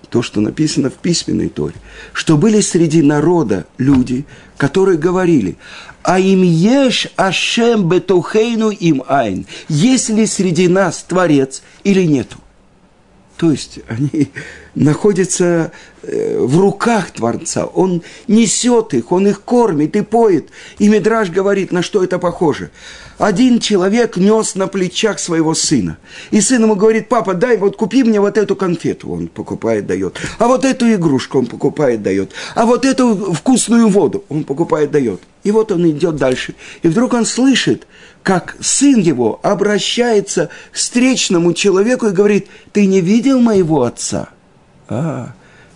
то, 0.09 0.21
что 0.21 0.41
написано 0.41 0.89
в 0.89 0.95
письменной 0.95 1.49
Торе, 1.49 1.75
что 2.13 2.37
были 2.37 2.61
среди 2.61 3.01
народа 3.01 3.67
люди, 3.77 4.25
которые 4.57 4.97
говорили, 4.97 5.57
а 6.01 6.19
им 6.19 6.43
ешь 6.43 7.07
ашем 7.15 7.87
бетухейну 7.87 8.69
им 8.69 9.03
айн, 9.07 9.45
есть 9.67 10.09
ли 10.09 10.25
среди 10.25 10.67
нас 10.67 11.03
Творец 11.03 11.61
или 11.83 12.03
нету. 12.03 12.37
То 13.37 13.51
есть 13.51 13.79
они 13.87 14.31
находятся 14.77 15.71
э, 16.03 16.39
в 16.39 16.59
руках 16.59 17.11
Творца. 17.11 17.65
Он 17.65 18.03
несет 18.27 18.93
их, 18.93 19.11
он 19.11 19.27
их 19.27 19.41
кормит 19.41 19.95
и 19.95 20.01
поет. 20.01 20.49
И 20.77 20.87
Мидраж 20.87 21.29
говорит, 21.29 21.71
на 21.71 21.81
что 21.81 22.03
это 22.03 22.19
похоже. 22.19 22.69
Один 23.17 23.59
человек 23.59 24.17
нес 24.17 24.53
на 24.55 24.67
плечах 24.67 25.19
своего 25.19 25.55
сына. 25.55 25.97
И 26.29 26.39
сын 26.39 26.61
ему 26.61 26.75
говорит, 26.75 27.09
папа, 27.09 27.33
дай, 27.33 27.57
вот 27.57 27.75
купи 27.75 28.03
мне 28.03 28.21
вот 28.21 28.37
эту 28.37 28.55
конфету. 28.55 29.09
Он 29.09 29.27
покупает, 29.27 29.87
дает. 29.87 30.17
А 30.37 30.47
вот 30.47 30.63
эту 30.63 30.93
игрушку 30.93 31.39
он 31.39 31.47
покупает, 31.47 32.03
дает. 32.03 32.31
А 32.53 32.65
вот 32.65 32.85
эту 32.85 33.33
вкусную 33.33 33.89
воду 33.89 34.23
он 34.29 34.43
покупает, 34.43 34.91
дает. 34.91 35.21
И 35.43 35.51
вот 35.51 35.71
он 35.71 35.89
идет 35.89 36.17
дальше. 36.17 36.53
И 36.83 36.87
вдруг 36.87 37.13
он 37.13 37.25
слышит, 37.25 37.87
как 38.21 38.55
сын 38.59 38.99
его 38.99 39.39
обращается 39.41 40.49
к 40.71 40.75
встречному 40.75 41.53
человеку 41.53 42.07
и 42.07 42.11
говорит, 42.11 42.47
ты 42.73 42.85
не 42.85 43.01
видел 43.01 43.39
моего 43.39 43.83
отца? 43.83 44.29
А, 44.89 45.33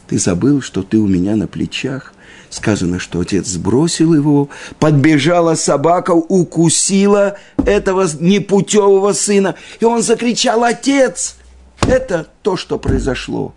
ты 0.07 0.17
забыл, 0.17 0.61
что 0.61 0.83
ты 0.83 0.97
у 0.97 1.07
меня 1.07 1.35
на 1.35 1.47
плечах. 1.47 2.13
Сказано, 2.49 2.99
что 2.99 3.21
отец 3.21 3.47
сбросил 3.47 4.13
его, 4.13 4.49
подбежала 4.77 5.55
собака, 5.55 6.11
укусила 6.11 7.37
этого 7.65 8.07
непутевого 8.19 9.13
сына, 9.13 9.55
и 9.79 9.85
он 9.85 10.01
закричал 10.01 10.65
«Отец!» 10.65 11.37
Это 11.87 12.27
то, 12.41 12.57
что 12.57 12.77
произошло 12.77 13.53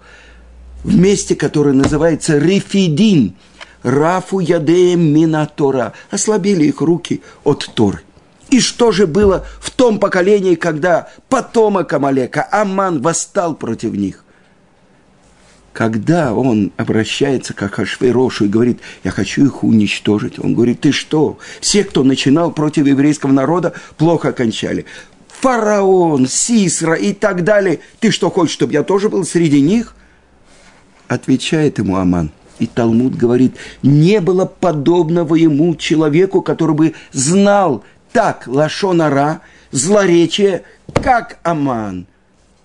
в 0.85 0.97
месте, 0.97 1.35
которое 1.35 1.73
называется 1.75 2.39
Рефидин, 2.39 3.35
Рафу 3.83 4.39
Ядеем 4.39 5.13
Минатора. 5.13 5.93
Ослабили 6.11 6.67
их 6.67 6.81
руки 6.81 7.23
от 7.43 7.69
Торы. 7.75 8.01
И 8.51 8.61
что 8.61 8.93
же 8.93 9.07
было 9.07 9.45
в 9.61 9.71
том 9.71 9.99
поколении, 9.99 10.55
когда 10.55 11.09
потомок 11.29 11.93
Амалека, 11.93 12.47
Аман, 12.51 13.03
восстал 13.03 13.55
против 13.55 13.93
них? 13.93 14.25
Когда 15.75 16.33
он 16.33 16.71
обращается 16.77 17.53
к 17.53 17.61
Ахашвейрошу 17.65 18.45
и 18.45 18.49
говорит, 18.49 18.79
я 19.03 19.11
хочу 19.11 19.45
их 19.45 19.65
уничтожить, 19.65 20.39
он 20.39 20.55
говорит, 20.55 20.83
ты 20.83 20.93
что? 20.93 21.39
Все, 21.61 21.83
кто 21.83 22.05
начинал 22.05 22.53
против 22.53 22.87
еврейского 22.87 23.33
народа, 23.33 23.73
плохо 23.97 24.29
окончали. 24.29 24.87
Фараон, 25.41 26.29
Сисра 26.29 26.95
и 26.95 27.13
так 27.13 27.43
далее. 27.43 27.81
Ты 27.99 28.13
что 28.13 28.31
хочешь, 28.31 28.55
чтобы 28.55 28.73
я 28.73 28.85
тоже 28.85 29.09
был 29.09 29.25
среди 29.25 29.61
них? 29.61 29.97
Отвечает 31.09 31.79
ему 31.79 31.97
Аман. 31.97 32.31
И 32.61 32.69
Талмуд 32.69 33.17
говорит, 33.17 33.57
не 33.83 34.21
было 34.21 34.45
подобного 34.45 35.35
ему 35.35 35.75
человеку, 35.75 36.41
который 36.41 36.77
бы 36.77 36.95
знал 37.11 37.83
так 38.13 38.45
лашонара, 38.47 39.41
злоречие, 39.73 40.63
как 40.95 41.41
Аман. 41.43 42.07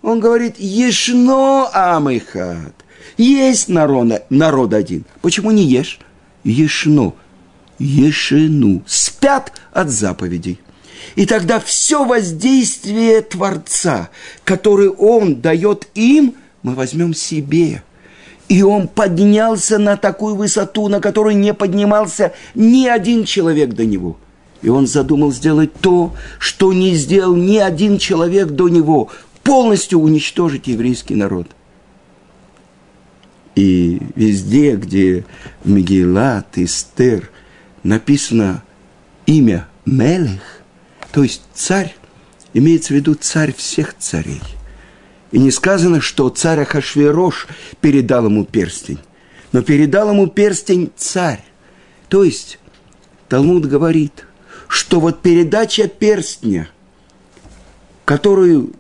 Он 0.04 0.20
говорит, 0.20 0.60
ешно 0.60 1.70
амыхат. 1.74 2.76
Есть 3.18 3.70
народ, 3.70 4.24
народ 4.30 4.74
один. 4.74 5.06
Почему 5.22 5.52
не 5.52 5.64
ешь? 5.64 6.00
Ешно. 6.44 7.14
Ешену. 7.78 8.84
Спят 8.86 9.54
от 9.72 9.90
заповедей. 9.90 10.60
И 11.16 11.26
тогда 11.26 11.60
все 11.60 12.06
воздействие 12.06 13.22
Творца, 13.22 14.10
которое 14.44 14.90
Он 14.90 15.42
дает 15.42 15.88
им, 15.96 16.36
мы 16.62 16.76
возьмем 16.76 17.14
себе. 17.14 17.84
И 18.50 18.64
он 18.64 18.88
поднялся 18.88 19.78
на 19.78 19.96
такую 19.96 20.36
высоту, 20.36 20.88
на 20.88 21.00
которую 21.00 21.38
не 21.38 21.54
поднимался 21.54 22.34
ни 22.56 22.88
один 22.88 23.24
человек 23.24 23.74
до 23.74 23.86
него. 23.86 24.18
И 24.62 24.70
он 24.70 24.88
задумал 24.88 25.32
сделать 25.32 25.72
то, 25.74 26.14
что 26.40 26.74
не 26.74 26.96
сделал 26.96 27.36
ни 27.36 27.58
один 27.58 28.00
человек 28.00 28.50
до 28.50 28.68
него, 28.68 29.10
полностью 29.44 30.00
уничтожить 30.00 30.68
еврейский 30.68 31.16
народ. 31.16 31.48
И 33.56 34.02
везде, 34.16 34.76
где 34.76 35.26
Мегилат, 35.64 36.58
Истер 36.58 37.30
написано 37.84 38.64
имя 39.26 39.68
Мелех, 39.86 40.62
то 41.12 41.24
есть 41.24 41.42
царь, 41.54 41.96
имеется 42.54 42.94
в 42.94 42.96
виду 42.98 43.16
царь 43.16 43.54
всех 43.54 43.96
царей. 43.98 44.42
И 45.32 45.40
не 45.40 45.52
сказано, 45.52 46.02
что 46.02 46.30
царь 46.30 46.62
Ахашверош 46.62 47.48
передал 47.82 48.26
ему 48.26 48.46
перстень, 48.46 49.00
но 49.52 49.62
передал 49.62 50.10
ему 50.10 50.28
перстень 50.28 50.92
царь. 50.96 51.44
То 52.08 52.24
есть 52.24 52.60
Талмуд 53.28 53.66
говорит, 53.68 54.26
что 54.68 55.00
вот 55.00 55.22
передача 55.22 55.88
перстня, 55.88 56.70
которую 58.06 58.74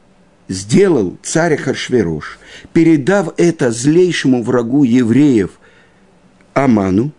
сделал 0.50 1.16
царь 1.24 1.56
Харшверош, 1.56 2.40
передав 2.74 3.34
это 3.38 3.72
злейшему 3.72 4.44
врагу 4.44 4.84
евреев 4.84 5.52
Аману, 6.54 7.12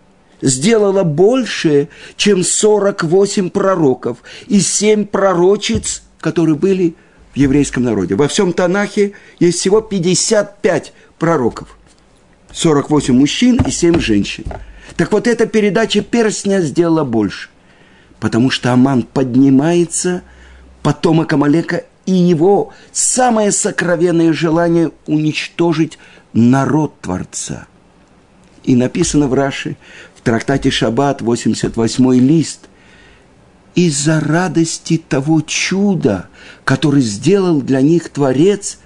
сделала 0.42 1.04
больше, 1.04 1.88
чем 2.16 2.42
48 2.44 3.50
пророков 3.50 4.18
и 4.48 4.60
7 4.60 5.06
пророчиц, 5.06 6.02
которые 6.20 6.56
были 6.56 6.94
в 7.32 7.36
еврейском 7.36 7.84
народе. 7.84 8.16
Во 8.16 8.28
всем 8.28 8.52
Танахе 8.52 9.12
есть 9.38 9.60
всего 9.60 9.80
55 9.80 10.92
пророков. 11.18 11.76
48 12.52 13.14
мужчин 13.14 13.60
и 13.64 13.70
7 13.70 14.00
женщин. 14.00 14.44
Так 14.96 15.12
вот, 15.12 15.28
эта 15.28 15.46
передача 15.46 16.02
перстня 16.02 16.60
сделала 16.60 17.04
больше. 17.04 17.48
Потому 18.18 18.50
что 18.50 18.72
Аман 18.72 19.04
поднимается, 19.04 20.22
потомок 20.82 21.32
Амалека 21.32 21.84
и 22.10 22.12
его 22.12 22.72
самое 22.90 23.52
сокровенное 23.52 24.32
желание 24.32 24.90
уничтожить 25.06 25.96
народ 26.32 27.00
Творца. 27.00 27.68
И 28.64 28.74
написано 28.74 29.28
в 29.28 29.34
Раши, 29.34 29.76
в 30.16 30.22
трактате 30.22 30.72
Шаббат, 30.72 31.22
88 31.22 32.14
лист, 32.14 32.68
из-за 33.76 34.18
радости 34.18 34.96
того 34.98 35.40
чуда, 35.42 36.28
который 36.64 37.00
сделал 37.00 37.62
для 37.62 37.80
них 37.80 38.08
Творец, 38.08 38.80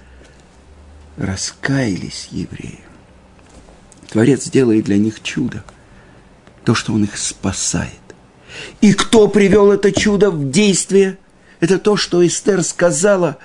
раскаялись 1.17 2.27
евреи. 2.29 2.81
Творец 4.11 4.47
делает 4.47 4.85
для 4.85 4.99
них 4.99 5.23
чудо, 5.23 5.63
то, 6.63 6.75
что 6.75 6.93
Он 6.93 7.05
их 7.05 7.17
спасает. 7.17 7.89
И 8.81 8.93
кто 8.93 9.27
привел 9.27 9.71
это 9.71 9.91
чудо 9.91 10.29
в 10.29 10.51
действие– 10.51 11.17
это 11.65 11.79
то, 11.79 11.97
что 11.97 12.25
Эстер 12.25 12.63
сказала 12.63 13.37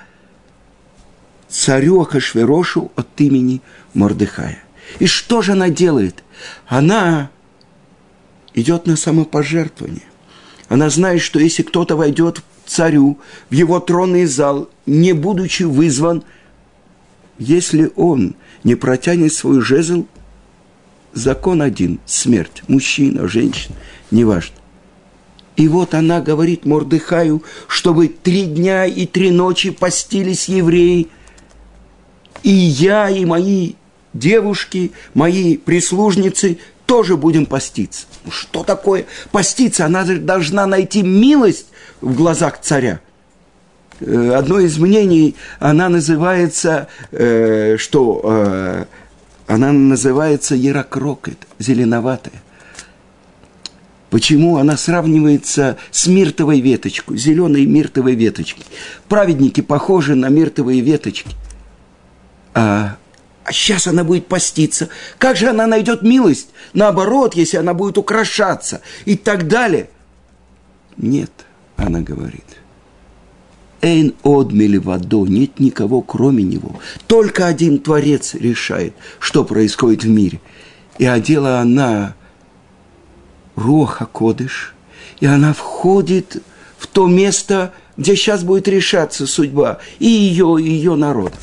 царю 1.49 2.01
Ахашверошу 2.01 2.91
от 2.95 3.07
имени 3.19 3.61
Мордыхая. 3.93 4.63
И 4.99 5.07
что 5.07 5.41
же 5.41 5.53
она 5.53 5.69
делает? 5.69 6.23
Она 6.67 7.29
идет 8.53 8.85
на 8.85 8.95
самопожертвование. 8.95 10.03
Она 10.69 10.89
знает, 10.89 11.21
что 11.21 11.39
если 11.39 11.63
кто-то 11.63 11.95
войдет 11.95 12.39
к 12.39 12.43
царю 12.65 13.19
в 13.49 13.53
его 13.53 13.79
тронный 13.79 14.25
зал, 14.25 14.69
не 14.85 15.13
будучи 15.13 15.63
вызван, 15.63 16.23
если 17.37 17.91
он 17.95 18.35
не 18.63 18.75
протянет 18.75 19.33
свой 19.33 19.61
жезл, 19.61 20.05
закон 21.13 21.61
один– 21.61 21.99
смерть. 22.05 22.63
Мужчина, 22.67 23.27
женщина, 23.27 23.75
неважно. 24.11 24.55
И 25.55 25.67
вот 25.67 25.93
она 25.93 26.21
говорит 26.21 26.65
Мордыхаю, 26.65 27.43
чтобы 27.67 28.07
три 28.07 28.45
дня 28.45 28.85
и 28.85 29.05
три 29.05 29.31
ночи 29.31 29.69
постились 29.71 30.47
евреи. 30.47 31.07
И 32.43 32.49
я, 32.49 33.09
и 33.09 33.25
мои 33.25 33.73
девушки, 34.13 34.91
мои 35.13 35.57
прислужницы 35.57 36.57
тоже 36.85 37.15
будем 37.15 37.45
поститься. 37.45 38.05
Ну, 38.25 38.31
что 38.31 38.63
такое 38.63 39.05
поститься? 39.31 39.85
Она 39.85 40.03
должна 40.03 40.65
найти 40.65 41.03
милость 41.03 41.67
в 42.01 42.15
глазах 42.15 42.59
царя. 42.61 42.99
Э, 43.99 44.33
одно 44.35 44.59
из 44.59 44.77
мнений, 44.77 45.35
она 45.59 45.89
называется, 45.89 46.87
э, 47.11 47.77
что 47.77 48.21
э, 48.23 48.85
она 49.47 49.71
называется 49.71 50.55
ярокрокет, 50.55 51.37
зеленоватая. 51.59 52.41
Почему 54.11 54.57
она 54.57 54.75
сравнивается 54.75 55.77
с 55.89 56.05
миртовой 56.05 56.59
веточкой, 56.59 57.17
зеленой 57.17 57.65
миртовой 57.65 58.13
веточкой? 58.13 58.65
Праведники 59.07 59.61
похожи 59.61 60.15
на 60.15 60.27
миртовые 60.27 60.81
веточки. 60.81 61.31
А, 62.53 62.97
а 63.45 63.53
сейчас 63.53 63.87
она 63.87 64.03
будет 64.03 64.27
поститься. 64.27 64.89
Как 65.17 65.37
же 65.37 65.47
она 65.47 65.65
найдет 65.65 66.01
милость? 66.01 66.49
Наоборот, 66.73 67.35
если 67.35 67.55
она 67.55 67.73
будет 67.73 67.97
украшаться 67.97 68.81
и 69.05 69.15
так 69.15 69.47
далее. 69.47 69.89
Нет, 70.97 71.31
она 71.77 72.01
говорит. 72.01 72.43
Эйн 73.81 74.13
одмели 74.23 74.77
водо, 74.77 75.25
нет 75.25 75.61
никого 75.61 76.01
кроме 76.01 76.43
него. 76.43 76.81
Только 77.07 77.47
один 77.47 77.79
Творец 77.79 78.33
решает, 78.33 78.93
что 79.19 79.45
происходит 79.45 80.03
в 80.03 80.09
мире. 80.09 80.41
И 80.97 81.05
одела 81.05 81.59
она 81.59 82.15
Роха 83.55 84.05
Кодыш, 84.05 84.73
и 85.19 85.25
она 85.25 85.53
входит 85.53 86.41
в 86.77 86.87
то 86.87 87.07
место, 87.07 87.73
где 87.97 88.15
сейчас 88.15 88.43
будет 88.43 88.67
решаться 88.67 89.27
судьба 89.27 89.79
и 89.99 90.07
ее, 90.07 90.57
и 90.59 90.69
ее 90.69 90.95
народа. 90.95 91.37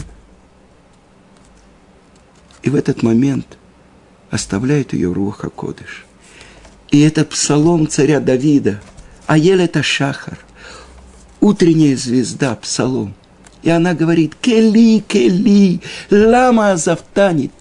И 2.62 2.70
в 2.70 2.74
этот 2.74 3.02
момент 3.02 3.58
оставляет 4.30 4.92
ее 4.92 5.12
Руха 5.12 5.48
Кодыш. 5.48 6.04
И 6.90 7.00
это 7.00 7.24
псалом 7.24 7.86
царя 7.86 8.18
Давида, 8.18 8.80
а 9.26 9.38
ел 9.38 9.60
это 9.60 9.82
Шахар, 9.82 10.38
утренняя 11.40 11.96
звезда, 11.96 12.56
псалом. 12.56 13.14
И 13.62 13.70
она 13.70 13.94
говорит, 13.94 14.34
Кели, 14.40 15.00
Кели, 15.06 15.80
лама 16.10 16.76
завтанит. 16.76 17.52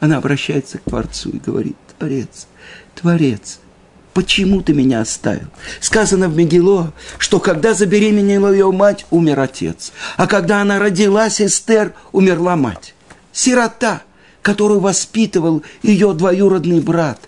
Она 0.00 0.16
обращается 0.16 0.78
к 0.78 0.82
Творцу 0.82 1.30
и 1.30 1.38
говорит, 1.38 1.76
Творец, 1.98 2.47
Творец, 3.00 3.60
почему 4.12 4.60
ты 4.60 4.72
меня 4.72 5.00
оставил? 5.00 5.46
Сказано 5.80 6.28
в 6.28 6.36
Мегило, 6.36 6.92
что 7.18 7.38
когда 7.38 7.72
забеременела 7.74 8.50
ее 8.50 8.72
мать, 8.72 9.06
умер 9.10 9.38
отец. 9.38 9.92
А 10.16 10.26
когда 10.26 10.62
она 10.62 10.80
родилась, 10.80 11.40
Эстер, 11.40 11.94
умерла 12.10 12.56
мать. 12.56 12.94
Сирота. 13.32 14.02
которую 14.42 14.80
воспитывал 14.80 15.62
ее 15.82 16.14
двоюродный 16.14 16.80
брат 16.80 17.20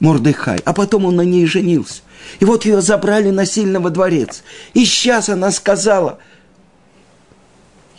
Мордыхай. 0.00 0.60
А 0.64 0.72
потом 0.74 1.06
он 1.06 1.16
на 1.16 1.22
ней 1.22 1.46
женился. 1.46 2.02
И 2.38 2.44
вот 2.44 2.66
ее 2.66 2.82
забрали 2.82 3.30
насильно 3.30 3.80
во 3.80 3.90
дворец. 3.90 4.42
И 4.74 4.84
сейчас 4.84 5.28
она 5.28 5.50
сказала, 5.50 6.18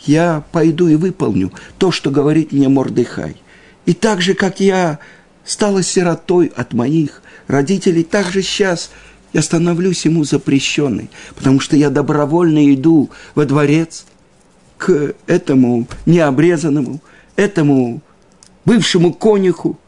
я 0.00 0.44
пойду 0.52 0.86
и 0.86 0.94
выполню 0.94 1.52
то, 1.78 1.90
что 1.90 2.10
говорит 2.10 2.52
мне 2.52 2.68
Мордыхай. 2.68 3.36
И 3.84 3.94
так 3.94 4.20
же, 4.20 4.34
как 4.34 4.60
я 4.60 5.00
стала 5.46 5.82
сиротой 5.82 6.52
от 6.54 6.74
моих 6.74 7.22
родителей, 7.46 8.02
так 8.02 8.26
же 8.26 8.42
сейчас 8.42 8.90
я 9.32 9.42
становлюсь 9.42 10.04
ему 10.04 10.24
запрещенной, 10.24 11.10
потому 11.34 11.60
что 11.60 11.76
я 11.76 11.90
добровольно 11.90 12.72
иду 12.74 13.10
во 13.34 13.44
дворец 13.44 14.04
к 14.78 15.14
этому 15.26 15.86
необрезанному, 16.04 17.00
этому 17.36 18.02
бывшему 18.64 19.12
конюху. 19.12 19.78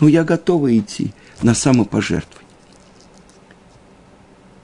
Но 0.00 0.08
я 0.08 0.24
готова 0.24 0.76
идти 0.76 1.12
на 1.42 1.54
самопожертвование. 1.54 2.38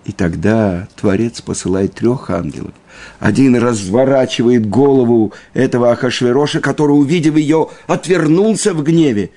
И 0.04 0.12
тогда 0.12 0.86
Творец 0.96 1.40
посылает 1.40 1.94
трех 1.94 2.30
ангелов. 2.30 2.74
Один 3.20 3.56
разворачивает 3.56 4.68
голову 4.68 5.32
этого 5.54 5.90
Ахашвероша, 5.90 6.60
который, 6.60 6.92
увидев 6.92 7.36
ее, 7.36 7.70
отвернулся 7.86 8.74
в 8.74 8.82
гневе. 8.82 9.30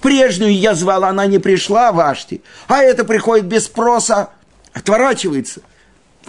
Прежнюю 0.00 0.54
я 0.54 0.74
звал, 0.74 1.04
она 1.04 1.26
не 1.26 1.38
пришла, 1.38 1.92
Вашти, 1.92 2.42
а 2.68 2.82
это 2.82 3.04
приходит 3.04 3.46
без 3.46 3.64
спроса, 3.64 4.30
отворачивается. 4.72 5.60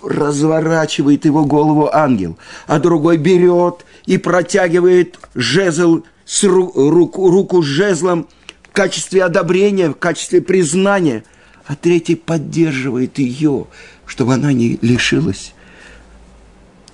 Разворачивает 0.02 1.26
его 1.26 1.44
голову 1.44 1.90
ангел, 1.92 2.38
а 2.68 2.80
другой 2.80 3.18
берет 3.18 3.86
и 4.06 4.18
протягивает 4.18 5.18
жезл 5.34 6.04
с 6.24 6.44
ру, 6.44 6.72
руку, 6.76 7.30
руку 7.30 7.64
с 7.64 7.66
жезлом 7.66 8.28
в 8.64 8.74
качестве 8.74 9.24
одобрения, 9.24 9.90
в 9.90 9.96
качестве 9.96 10.42
признания– 10.42 11.24
а 11.68 11.76
третий 11.76 12.16
поддерживает 12.16 13.20
ее, 13.20 13.68
чтобы 14.06 14.34
она 14.34 14.54
не 14.54 14.80
лишилась. 14.82 15.54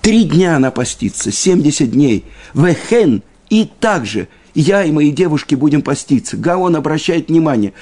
Три 0.00 0.24
дня 0.24 0.56
она 0.56 0.70
постится, 0.70 1.30
70 1.30 1.90
дней. 1.92 2.24
Вехен 2.52 3.22
и 3.48 3.70
также 3.78 4.28
я 4.54 4.84
и 4.84 4.92
мои 4.92 5.10
девушки 5.10 5.54
будем 5.54 5.82
поститься. 5.82 6.36
Гаон 6.36 6.76
обращает 6.76 7.28
внимание. 7.28 7.72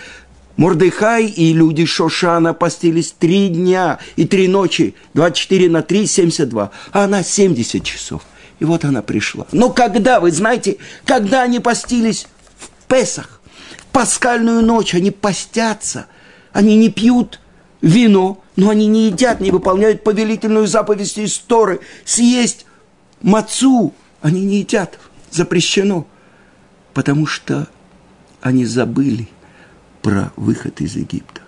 Мордыхай 0.57 1.27
и 1.27 1.53
люди 1.53 1.85
Шошана 1.85 2.55
постились 2.55 3.15
три 3.19 3.49
дня 3.49 3.99
и 4.17 4.27
три 4.27 4.49
ночи, 4.49 4.95
24 5.15 5.71
на 5.71 5.83
3, 5.83 6.07
72, 6.07 6.71
а 6.93 7.05
она 7.05 7.23
70 7.23 7.83
часов. 7.83 8.23
И 8.59 8.65
вот 8.65 8.85
она 8.85 9.03
пришла. 9.03 9.47
Но 9.53 9.71
когда, 9.71 10.21
вы 10.21 10.31
знаете, 10.31 10.77
когда 11.05 11.43
они 11.43 11.59
постились 11.59 12.27
в 12.59 12.69
Песах, 12.87 13.41
в 13.79 13.87
пасхальную 13.87 14.63
ночь, 14.63 14.95
они 14.95 15.11
постятся– 15.11 16.07
они 16.53 16.77
не 16.77 16.91
пьют 16.91 17.41
вино, 17.81 18.43
но 18.57 18.71
они 18.71 18.87
не 18.87 19.07
едят, 19.07 19.41
не 19.41 19.51
выполняют 19.51 20.05
повелительную 20.05 20.67
заповедь 20.67 21.17
из 21.19 21.39
Торы. 21.39 21.81
Съесть 22.05 22.67
мацу 23.23 23.95
они 24.21 24.43
не 24.43 24.59
едят, 24.59 24.99
запрещено. 25.31 26.07
Потому 26.95 27.27
что 27.27 27.69
они 28.41 28.65
забыли 28.65 29.29
про 30.03 30.33
выход 30.37 30.81
из 30.81 30.97
Египта. 30.97 31.41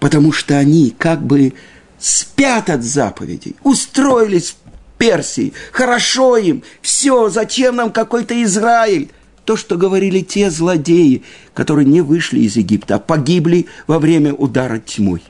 Потому 0.00 0.32
что 0.32 0.56
они 0.56 0.94
как 0.96 1.22
бы 1.22 1.52
спят 1.98 2.70
от 2.70 2.82
заповедей, 2.82 3.56
устроились 3.62 4.52
в 4.52 4.98
Персии, 4.98 5.52
хорошо 5.72 6.36
им, 6.38 6.62
все, 6.80 7.28
зачем 7.28 7.76
нам 7.76 7.92
какой-то 7.92 8.42
Израиль? 8.42 9.10
то, 9.46 9.56
что 9.56 9.76
говорили 9.76 10.20
те 10.20 10.50
злодеи, 10.50 11.22
которые 11.54 11.86
не 11.86 12.02
вышли 12.02 12.40
из 12.40 12.56
Египта, 12.56 12.96
а 12.96 12.98
погибли 12.98 13.66
во 13.86 13.98
время 14.00 14.34
удара 14.34 14.80
тьмой. 14.80 15.22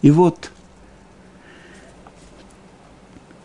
И 0.00 0.10
вот 0.10 0.50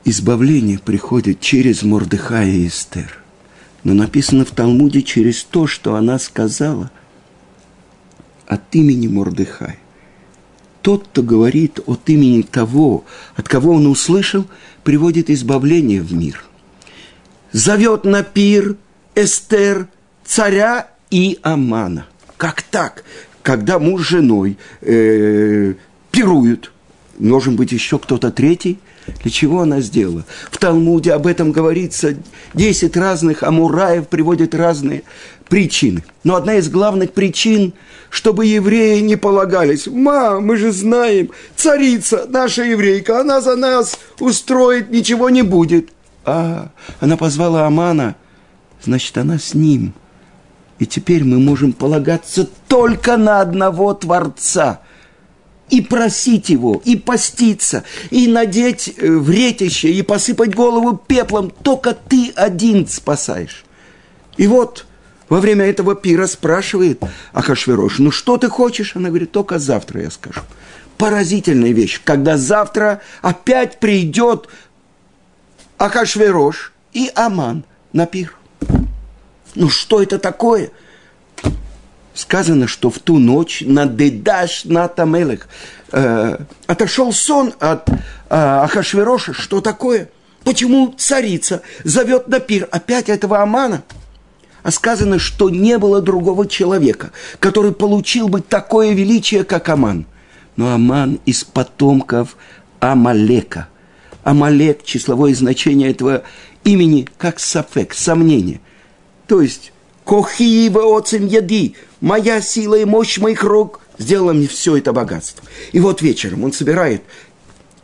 избавление 0.06 0.80
приходит 0.80 1.42
через 1.42 1.84
Мордыхая 1.84 2.48
и 2.48 2.68
Эстер. 2.68 3.20
Но 3.88 3.94
написано 3.94 4.44
в 4.44 4.52
Талмуде 4.52 5.02
через 5.02 5.46
то, 5.46 5.66
что 5.66 5.96
она 5.96 6.20
сказала 6.20 6.92
от 8.46 8.76
имени 8.76 9.08
Мордыхая. 9.08 9.80
Тот, 10.82 11.08
кто 11.08 11.24
говорит 11.24 11.80
от 11.86 12.02
имени 12.10 12.42
того, 12.42 13.06
от 13.38 13.48
кого 13.48 13.72
он 13.72 13.88
услышал, 13.88 14.46
приводит 14.84 15.30
избавление 15.30 16.02
в 16.02 16.12
мир. 16.12 16.44
Зовет 17.54 18.04
на 18.04 18.24
пир– 18.24 18.76
Эстер, 19.16 19.88
царя 20.26 20.90
и 21.10 21.40
Амана. 21.42 22.08
Как 22.36 22.64
так? 22.64 23.06
Когда 23.42 23.80
муж 23.80 24.02
с 24.02 24.10
женой 24.10 24.58
э, 24.82 25.76
пируют, 26.12 26.74
должен 27.20 27.56
быть 27.56 27.72
еще 27.72 28.00
кто-то 28.00 28.32
третий. 28.32 28.80
Для 29.22 29.32
чего 29.32 29.62
она 29.62 29.82
сделала? 29.82 30.26
В 30.52 30.58
Талмуде 30.58 31.14
об 31.14 31.28
этом 31.28 31.52
говорится. 31.52 32.16
Десять 32.54 32.98
разных 32.98 33.44
амураев 33.44 34.08
приводят 34.08 34.54
разные 34.54 35.04
причины. 35.50 36.04
Но 36.24 36.36
одна 36.36 36.56
из 36.56 36.70
главных 36.70 37.14
причин, 37.14 37.74
чтобы 38.10 38.46
евреи 38.46 39.00
не 39.00 39.16
полагались. 39.16 39.88
Ма, 39.88 40.40
мы 40.40 40.58
же 40.58 40.72
знаем, 40.72 41.32
царица, 41.56 42.26
наша 42.30 42.64
еврейка, 42.64 43.22
она 43.22 43.42
за 43.42 43.56
нас 43.56 43.98
устроит, 44.20 44.92
ничего 44.92 45.30
не 45.30 45.42
будет. 45.42 45.90
А, 46.26 46.70
она 47.00 47.18
позвала 47.18 47.66
Амана– 47.66 48.16
значит, 48.84 49.18
она 49.18 49.38
с 49.38 49.54
ним. 49.54 49.94
И 50.80 50.86
теперь 50.86 51.24
мы 51.24 51.40
можем 51.40 51.74
полагаться 51.74 52.48
только 52.68 53.18
на 53.18 53.42
одного 53.42 53.94
Творца. 53.94 54.82
И 55.70 55.82
просить 55.82 56.50
его, 56.50 56.82
и 56.86 56.96
поститься, 56.96 57.84
и 58.10 58.28
надеть 58.28 58.94
э, 58.98 59.12
вретище, 59.12 59.90
и 59.90 60.02
посыпать 60.02 60.56
голову 60.56 60.96
пеплом. 60.96 61.50
Только 61.50 61.94
ты 61.94 62.32
один 62.36 62.88
спасаешь. 62.88 63.66
И 64.38 64.48
вот 64.48 64.86
во 65.30 65.40
время 65.40 65.66
этого 65.66 65.96
пира 65.96 66.26
спрашивает 66.28 67.02
Ахашверош, 67.34 68.00
ну 68.00 68.12
что 68.12 68.38
ты 68.38 68.48
хочешь? 68.48 68.96
Она 68.96 69.10
говорит, 69.10 69.32
только 69.32 69.60
завтра 69.60 70.04
я 70.04 70.12
скажу. 70.12 70.42
Поразительная 70.98 71.74
вещь, 71.74 72.02
когда 72.04 72.38
завтра 72.38 73.02
опять 73.22 73.80
придет 73.80 74.48
Ахашверош 75.78 76.72
и 76.94 77.12
Аман 77.14 77.66
на 77.94 78.06
пир. 78.06 78.36
Ну 79.54 79.70
что 79.70 80.02
это 80.02 80.18
такое? 80.18 80.72
Сказано, 82.18 82.66
что 82.66 82.90
в 82.90 82.98
ту 82.98 83.20
ночь 83.20 83.62
на 83.64 83.86
Дедаш 83.86 84.66
на 84.66 84.88
Тамелых 84.88 85.48
э, 85.92 86.40
отошел 86.66 87.14
сон 87.14 87.54
от 87.60 87.88
э, 87.88 87.96
Ахашвероша. 88.30 89.34
Что 89.34 89.62
такое? 89.62 90.10
Почему 90.44 90.96
царица 90.98 91.62
зовет 91.84 92.28
на 92.28 92.40
пир 92.40 92.68
опять 92.72 93.10
этого 93.10 93.44
Амана? 93.44 93.84
А 94.64 94.72
сказано, 94.72 95.20
что 95.20 95.52
не 95.52 95.78
было 95.78 96.02
другого 96.02 96.48
человека, 96.48 97.12
который 97.38 97.72
получил 97.72 98.30
бы 98.30 98.42
такое 98.42 98.94
величие, 98.94 99.44
как 99.44 99.70
Аман. 99.70 100.08
Но 100.56 100.74
Аман 100.74 101.20
из 101.28 101.44
потомков 101.44 102.36
Амалека. 102.80 103.68
Амалек, 104.24 104.84
числовое 104.84 105.36
значение 105.36 105.92
этого 105.92 106.24
имени, 106.64 107.08
как 107.20 107.40
сафек, 107.40 107.94
сомнение. 107.94 108.60
То 109.28 109.40
есть, 109.40 109.72
кохи 110.08 110.72
оцем 110.74 111.28
яди, 111.28 111.76
моя 112.00 112.42
сила 112.42 112.76
и 112.76 112.86
мощь 112.86 113.18
моих 113.18 113.44
рук 113.44 113.82
сделала 113.98 114.32
мне 114.32 114.48
все 114.48 114.78
это 114.78 114.94
богатство. 114.94 115.44
И 115.74 115.80
вот 115.82 116.02
вечером 116.02 116.46
он 116.46 116.54
собирает 116.54 117.04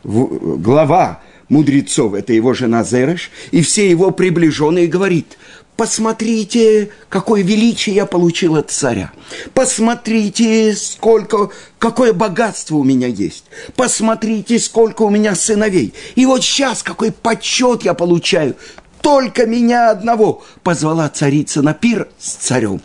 глава 0.02 1.20
мудрецов, 1.50 2.14
это 2.14 2.32
его 2.32 2.54
жена 2.54 2.82
Зереш, 2.82 3.30
и 3.50 3.60
все 3.60 3.90
его 3.90 4.10
приближенные, 4.10 4.86
говорит, 4.86 5.36
посмотрите, 5.76 6.90
какое 7.10 7.42
величие 7.42 7.94
я 7.94 8.06
получил 8.06 8.56
от 8.56 8.70
царя. 8.70 9.12
Посмотрите, 9.52 10.74
сколько, 10.74 11.50
какое 11.78 12.14
богатство 12.14 12.76
у 12.76 12.84
меня 12.84 13.06
есть. 13.06 13.44
Посмотрите, 13.76 14.58
сколько 14.58 15.02
у 15.02 15.10
меня 15.10 15.34
сыновей. 15.34 15.92
И 16.14 16.24
вот 16.24 16.42
сейчас 16.42 16.82
какой 16.82 17.12
почет 17.12 17.82
я 17.82 17.92
получаю 17.92 18.56
только 19.04 19.44
меня 19.44 19.90
одного 19.90 20.42
позвала 20.62 21.10
царица 21.10 21.60
на 21.60 21.74
пир 21.74 22.08
с 22.18 22.36
царем. 22.36 22.80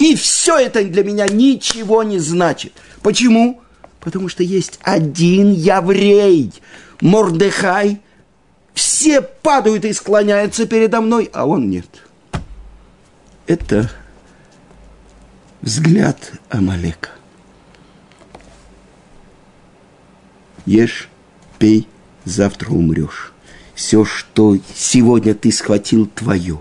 И 0.00 0.16
все 0.16 0.58
это 0.58 0.82
для 0.82 1.04
меня 1.04 1.28
ничего 1.28 2.02
не 2.02 2.18
значит. 2.18 2.72
Почему? 3.02 3.62
Потому 4.00 4.28
что 4.28 4.42
есть 4.42 4.80
один 4.82 5.52
еврей, 5.52 6.52
Мордехай. 7.00 8.00
Все 8.74 9.22
падают 9.22 9.84
и 9.84 9.92
склоняются 9.92 10.66
передо 10.66 11.00
мной, 11.00 11.30
а 11.32 11.46
он 11.46 11.70
нет. 11.70 11.86
Это 13.46 13.88
взгляд 15.62 16.32
Амалека. 16.50 17.10
Ешь, 20.66 21.08
пей, 21.60 21.86
завтра 22.24 22.72
умрешь 22.72 23.33
все, 23.74 24.04
что 24.04 24.56
сегодня 24.74 25.34
ты 25.34 25.50
схватил, 25.52 26.06
твое. 26.06 26.60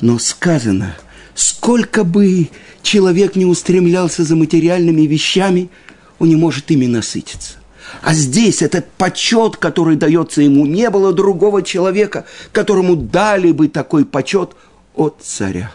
Но 0.00 0.18
сказано, 0.18 0.96
Сколько 1.34 2.04
бы 2.04 2.50
человек 2.82 3.36
не 3.36 3.44
устремлялся 3.44 4.24
за 4.24 4.36
материальными 4.36 5.02
вещами, 5.02 5.70
он 6.18 6.28
не 6.28 6.36
может 6.36 6.70
ими 6.70 6.86
насытиться. 6.86 7.54
А 8.02 8.14
здесь 8.14 8.62
этот 8.62 8.90
почет, 8.92 9.56
который 9.56 9.96
дается 9.96 10.42
ему, 10.42 10.66
не 10.66 10.88
было 10.90 11.12
другого 11.12 11.62
человека, 11.62 12.26
которому 12.52 12.96
дали 12.96 13.52
бы 13.52 13.68
такой 13.68 14.04
почет 14.04 14.52
от 14.94 15.18
царя. 15.22 15.72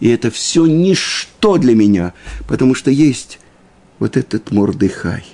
И 0.00 0.08
это 0.08 0.30
все 0.30 0.66
ничто 0.66 1.56
для 1.56 1.74
меня, 1.74 2.12
потому 2.48 2.74
что 2.74 2.90
есть 2.90 3.38
вот 3.98 4.16
этот 4.16 4.50
Мордыхай. 4.50 5.24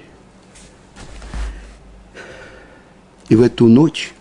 И 3.31 3.37
в 3.37 3.43
эту 3.43 3.67
ночь 3.67 4.13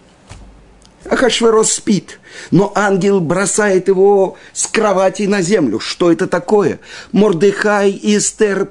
Ахашверос 1.10 1.74
спит, 1.74 2.19
но 2.52 2.72
ангел 2.76 3.19
бросает 3.19 3.88
его 3.88 4.38
с 4.54 4.67
кровати 4.67 5.24
на 5.24 5.41
землю. 5.41 5.80
Что 5.80 6.12
это 6.12 6.28
такое? 6.28 6.80
Мордыхай 7.12 7.91
и 7.91 8.17
Эстер 8.17 8.69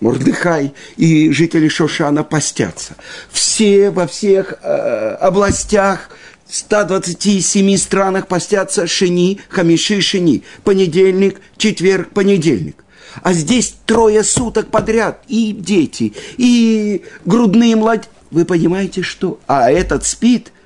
Мордыхай 0.00 0.74
и 0.96 1.30
жители 1.30 1.68
Шошана 1.68 2.24
постятся. 2.24 2.96
Все 3.30 3.90
во 3.90 4.06
всех 4.06 4.54
э, 4.62 5.16
областях 5.20 6.08
127 6.48 7.76
странах 7.76 8.26
постятся 8.26 8.86
шини, 8.86 9.40
хамиши, 9.48 10.00
шини. 10.00 10.42
Понедельник, 10.64 11.40
четверг, 11.56 12.10
понедельник. 12.10 12.82
А 13.22 13.32
здесь 13.32 13.74
трое 13.86 14.24
суток 14.24 14.70
подряд. 14.70 15.22
И 15.28 15.52
дети, 15.52 16.14
и 16.36 17.04
грудные 17.24 17.76
младенцы. 17.76 18.08
Вы 18.32 18.44
понимаете, 18.44 19.02
что? 19.02 19.38
А 19.46 19.70
этот 19.70 20.04
спит– 20.04 20.52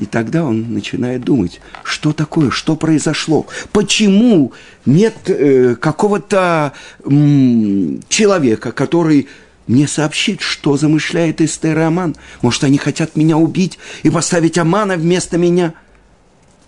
и 0.00 0.06
тогда 0.06 0.44
он 0.44 0.72
начинает 0.72 1.24
думать, 1.24 1.60
что 1.84 2.14
такое, 2.14 2.50
что 2.50 2.74
произошло, 2.74 3.46
почему 3.70 4.52
нет 4.86 5.14
э, 5.26 5.76
какого-то 5.76 6.72
м, 7.04 8.02
человека, 8.08 8.72
который 8.72 9.28
мне 9.66 9.86
сообщит, 9.86 10.40
что 10.40 10.78
замышляет 10.78 11.42
Эстер 11.42 11.78
и 11.78 11.82
Аман. 11.82 12.16
Может, 12.40 12.64
они 12.64 12.78
хотят 12.78 13.14
меня 13.14 13.36
убить 13.36 13.78
и 14.02 14.08
поставить 14.08 14.56
Амана 14.56 14.96
вместо 14.96 15.36
меня. 15.36 15.74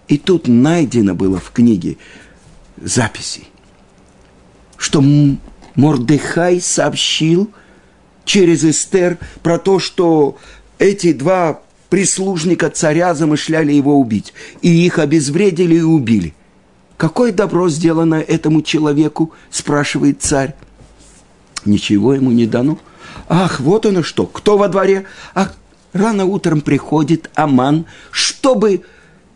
И 0.09 0.19
тут 0.19 0.47
найдено 0.47 1.15
было 1.15 1.41
в 1.41 1.53
книге 1.53 1.97
записи, 2.77 3.45
что 4.77 5.03
Мордехай 5.75 6.61
сообщил 6.61 7.51
через 8.25 8.65
Эстер 8.65 9.19
про 9.43 9.59
то, 9.59 9.79
что 9.79 10.37
эти 10.79 11.13
два 11.13 11.61
прислужника 11.91 12.71
царя 12.71 13.15
замышляли 13.15 13.73
его 13.73 13.99
убить, 13.99 14.33
и 14.63 14.69
их 14.69 14.99
обезвредили 14.99 15.77
и 15.77 15.83
убили. 15.83 16.35
Какое 16.97 17.33
добро 17.33 17.69
сделано 17.69 18.15
этому 18.15 18.63
человеку, 18.63 19.33
спрашивает 19.51 20.23
царь. 20.23 20.55
Ничего 21.65 22.15
ему 22.15 22.31
не 22.31 22.47
дано. 22.47 22.79
Ах, 23.29 23.61
вот 23.61 23.87
оно 23.87 24.03
что, 24.03 24.27
кто 24.27 24.57
во 24.57 24.69
дворе? 24.69 25.05
Ах, 25.35 25.55
рано 25.93 26.25
утром 26.25 26.61
приходит 26.61 27.31
Аман, 27.35 27.87
чтобы 28.11 28.83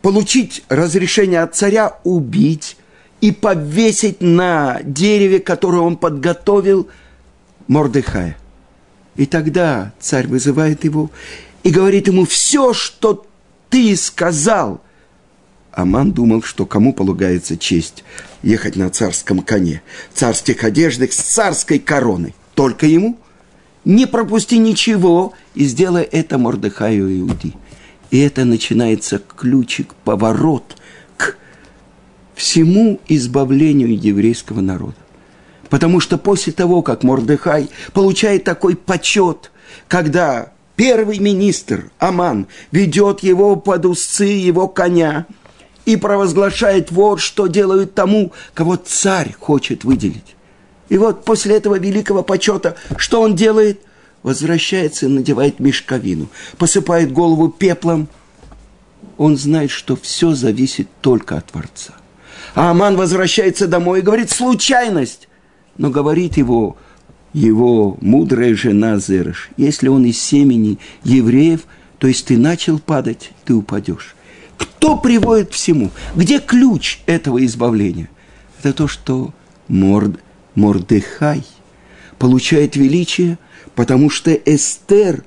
получить 0.03 0.65
разрешение 0.69 1.43
от 1.43 1.55
царя 1.55 1.99
убить 2.05 2.77
и 3.21 3.33
повесить 3.33 4.21
на 4.21 4.81
дереве, 4.83 5.41
которое 5.41 5.83
он 5.83 5.97
подготовил, 5.97 6.89
Мордыхая. 7.69 8.37
И 9.17 9.27
тогда 9.27 9.93
царь 9.99 10.27
вызывает 10.27 10.85
его 10.85 11.11
и 11.63 11.71
говорит 11.71 12.07
ему 12.07 12.25
все, 12.27 12.73
что 12.73 13.27
ты 13.71 13.97
сказал. 13.97 14.83
Аман 15.73 16.13
думал, 16.13 16.43
что 16.43 16.65
кому 16.65 16.93
полагается 16.93 17.57
честь 17.57 18.05
ехать 18.43 18.77
на 18.77 18.89
царском 18.91 19.41
коне, 19.41 19.83
царских 20.15 20.65
одеждах 20.65 21.13
с 21.13 21.17
царской 21.17 21.79
короной. 21.79 22.35
Только 22.55 22.87
ему. 22.87 23.19
Не 23.85 24.07
пропусти 24.07 24.59
ничего 24.59 25.33
и 25.55 25.65
сделай 25.65 26.03
это 26.03 26.39
Мордыхаю 26.39 27.21
Иуди. 27.21 27.55
И 28.11 28.19
это 28.19 28.45
начинается 28.45 29.19
ключик, 29.19 29.95
поворот 30.05 30.77
к 31.17 31.37
всему 32.35 33.01
избавлению 33.09 33.97
еврейского 33.97 34.61
народа. 34.61 34.97
Потому 35.71 36.01
что 36.01 36.19
после 36.19 36.53
того, 36.53 36.83
как 36.83 37.03
Мордыхай 37.03 37.69
получает 37.93 38.45
такой 38.45 38.77
почет, 38.77 39.51
когда 39.89 40.53
Первый 40.77 41.19
министр 41.19 41.91
Аман 41.99 42.47
ведет 42.71 43.21
его 43.21 43.57
под 43.57 43.87
узцы 43.87 44.25
его 44.25 44.69
коня 44.69 45.27
и 45.87 45.97
провозглашает 45.97 46.93
вот, 46.93 47.21
что 47.21 47.47
делают 47.47 47.95
тому, 47.95 48.33
кого 48.53 48.77
царь 48.77 49.35
хочет 49.41 49.85
выделить. 49.85 50.37
И 50.91 50.99
вот 50.99 51.25
после 51.25 51.57
этого 51.57 51.79
великого 51.79 52.23
почета, 52.23 52.77
что 52.99 53.23
он 53.23 53.35
делает? 53.35 53.81
Возвращается 54.23 55.07
и 55.07 55.09
надевает 55.09 55.61
мешковину, 55.61 56.29
посыпает 56.59 57.13
голову 57.13 57.49
пеплом. 57.49 58.09
Он 59.17 59.37
знает, 59.37 59.71
что 59.71 59.97
все 59.97 60.35
зависит 60.35 60.89
только 61.01 61.39
от 61.39 61.47
Творца. 61.47 61.95
А 62.55 62.71
Аман 62.71 62.97
возвращается 62.97 63.67
домой 63.67 64.01
и 64.01 64.03
говорит, 64.03 64.31
случайность. 64.31 65.26
Но 65.79 65.91
говорит 65.91 66.37
его 66.37 66.77
его 67.33 67.99
мудрая 68.01 68.55
жена 68.55 68.99
Зерыш, 68.99 69.51
если 69.59 69.89
он 69.89 70.07
из 70.07 70.19
семени 70.19 70.79
евреев, 71.05 71.67
то 71.99 72.07
есть 72.07 72.27
ты 72.27 72.39
начал 72.39 72.79
падать, 72.79 73.33
ты 73.45 73.53
упадешь. 73.53 74.17
Кто 74.57 74.97
приводит 74.97 75.53
всему? 75.53 75.91
Где 76.15 76.39
ключ 76.39 77.01
этого 77.05 77.45
избавления? 77.45 78.09
Это 78.59 78.73
то, 78.73 78.89
что 78.89 79.35
Морд, 79.69 80.19
Мордыхай 80.55 81.45
получает 82.19 82.77
величие, 82.77 83.39
потому 83.75 84.09
что 84.09 84.33
Эстер 84.33 85.23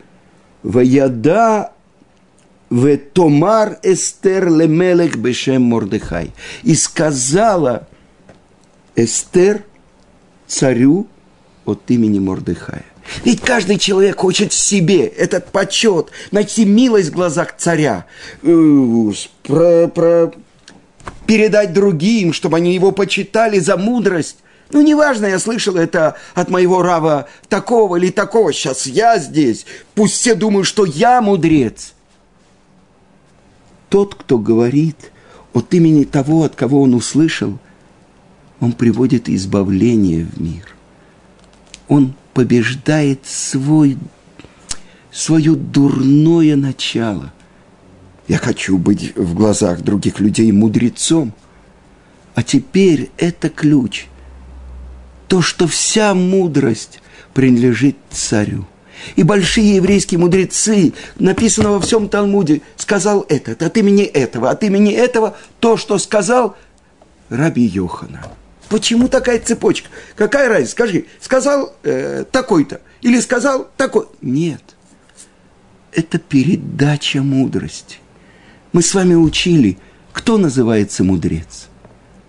Ваяда 0.64 1.74
в 2.72 2.98
Томар 2.98 3.80
Эстер 3.84 4.50
Лемелек 4.50 5.16
Бешем 5.18 5.62
Мордыхай. 5.64 6.32
И 6.64 6.74
сказала 6.74 7.88
Эстер 8.96 9.64
царю 10.50 11.08
от 11.66 11.90
имени 11.90 12.20
Мордыхая. 12.20 12.84
Ведь 13.24 13.42
каждый 13.42 13.78
человек 13.80 14.20
хочет 14.20 14.52
в 14.52 14.60
себе 14.60 15.06
этот 15.06 15.52
почет, 15.52 16.10
найти 16.32 16.66
милость 16.66 17.10
в 17.10 17.14
глазах 17.14 17.56
царя, 17.58 18.06
э, 18.44 19.12
про, 19.44 19.88
про, 19.88 20.32
передать 21.26 21.74
другим, 21.74 22.34
чтобы 22.34 22.58
они 22.58 22.74
его 22.74 22.92
почитали 22.92 23.60
за 23.60 23.78
мудрость. 23.78 24.38
Ну, 24.72 24.82
неважно, 24.82 25.26
я 25.26 25.40
слышал 25.40 25.76
это 25.76 26.18
от 26.36 26.50
моего 26.50 26.84
рава 26.84 27.28
такого 27.48 27.96
или 27.96 28.12
такого. 28.12 28.54
Сейчас 28.54 28.86
я 28.86 29.18
здесь. 29.18 29.66
Пусть 29.96 30.16
все 30.16 30.36
думают, 30.36 30.68
что 30.68 30.86
я 30.86 31.22
мудрец. 31.22 31.94
Тот, 33.90 34.14
кто 34.14 34.38
говорит 34.38 35.12
от 35.54 35.74
имени 35.74 36.04
того, 36.04 36.44
от 36.44 36.56
кого 36.56 36.84
он 36.84 36.94
услышал, 36.94 37.58
он 38.60 38.74
приводит 38.74 39.30
избавление 39.30 40.26
в 40.26 40.40
мир 40.40 40.76
он 41.90 42.14
побеждает 42.34 43.26
свой, 43.26 43.98
свое 45.12 45.56
дурное 45.56 46.56
начало. 46.56 47.34
Я 48.30 48.38
хочу 48.38 48.78
быть 48.78 49.16
в 49.18 49.34
глазах 49.34 49.82
других 49.82 50.20
людей 50.22 50.50
мудрецом. 50.54 51.34
А 52.36 52.44
теперь 52.44 53.10
это 53.18 53.50
ключ. 53.50 54.06
То, 55.28 55.42
что 55.42 55.68
вся 55.68 56.14
мудрость 56.14 57.02
принадлежит 57.34 57.98
царю. 58.12 58.66
И 59.16 59.24
большие 59.24 59.78
еврейские 59.78 60.20
мудрецы, 60.20 60.94
написано 61.18 61.72
во 61.72 61.80
всем 61.80 62.08
Талмуде, 62.08 62.62
сказал 62.76 63.26
этот, 63.30 63.64
от 63.64 63.78
имени 63.78 64.04
этого, 64.04 64.50
от 64.52 64.64
имени 64.64 64.92
этого, 64.92 65.36
то, 65.60 65.76
что 65.78 65.98
сказал 65.98 66.56
Раби 67.30 67.64
Йохана. 67.64 68.26
Почему 68.70 69.08
такая 69.08 69.40
цепочка? 69.40 69.90
Какая 70.16 70.48
разница? 70.48 70.72
Скажи, 70.72 71.06
сказал 71.20 71.76
э, 71.84 72.24
такой-то 72.32 72.82
или 73.02 73.20
сказал 73.20 73.68
такой? 73.76 74.06
Нет. 74.22 74.62
Это 75.92 76.20
передача 76.20 77.22
мудрости. 77.22 77.98
Мы 78.72 78.84
с 78.84 78.94
вами 78.94 79.16
учили, 79.16 79.80
кто 80.14 80.38
называется 80.38 81.04
мудрец. 81.04 81.68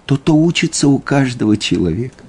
Тот, 0.06 0.20
кто 0.20 0.34
учится 0.34 0.88
у 0.88 0.98
каждого 0.98 1.56
человека. 1.56 2.24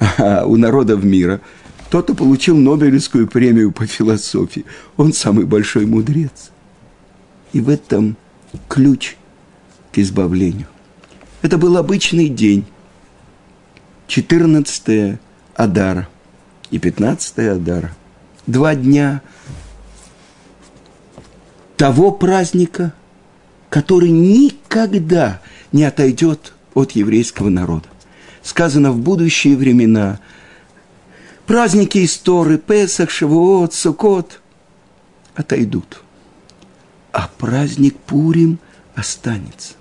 А 0.16 0.46
у 0.46 0.56
народов 0.56 1.04
мира 1.04 1.42
тот, 1.90 2.04
кто 2.04 2.14
получил 2.14 2.56
Нобелевскую 2.56 3.26
премию 3.26 3.72
по 3.72 3.84
философии, 3.84 4.64
он 4.96 5.12
самый 5.12 5.44
большой 5.44 5.86
мудрец. 5.86 6.52
И 7.52 7.60
в 7.60 7.68
этом 7.68 8.16
ключ 8.68 9.16
к 9.92 9.98
избавлению. 9.98 10.68
Это 11.42 11.58
был 11.58 11.76
обычный 11.76 12.28
день 12.28 12.64
14 14.10 15.20
Адара 15.54 16.08
и 16.72 16.78
15 16.80 17.38
Адара. 17.38 17.92
Два 18.46 18.74
дня 18.74 19.22
того 21.76 22.10
праздника, 22.10 22.92
который 23.68 24.10
никогда 24.10 25.40
не 25.70 25.84
отойдет 25.84 26.54
от 26.74 26.90
еврейского 26.92 27.50
народа. 27.50 27.86
Сказано 28.42 28.90
в 28.90 28.98
будущие 28.98 29.56
времена, 29.56 30.18
праздники 31.46 32.04
истории, 32.04 32.56
Песах, 32.56 33.10
Шавуот, 33.10 33.74
Сукот 33.74 34.40
отойдут. 35.36 36.02
А 37.12 37.30
праздник 37.38 37.96
Пурим 37.96 38.58
останется. 38.96 39.74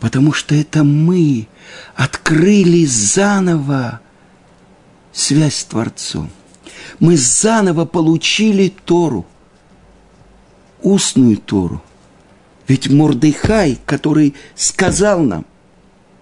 Потому 0.00 0.32
что 0.32 0.54
это 0.54 0.84
мы 0.84 1.48
открыли 1.94 2.84
заново 2.84 4.00
связь 5.12 5.56
с 5.56 5.64
Творцом. 5.64 6.30
Мы 7.00 7.16
заново 7.16 7.84
получили 7.84 8.72
Тору, 8.84 9.26
устную 10.82 11.38
Тору. 11.38 11.82
Ведь 12.68 12.90
Мордыхай, 12.90 13.78
который 13.86 14.34
сказал 14.54 15.20
нам, 15.20 15.46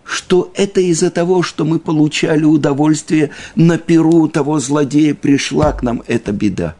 что 0.04 0.52
это 0.54 0.80
из-за 0.80 1.10
того, 1.10 1.42
что 1.42 1.64
мы 1.64 1.78
получали 1.78 2.44
удовольствие 2.44 3.30
на 3.54 3.78
перу 3.78 4.28
того 4.28 4.60
злодея, 4.60 5.14
пришла 5.14 5.72
к 5.72 5.82
нам 5.82 6.02
эта 6.06 6.32
беда. 6.32 6.76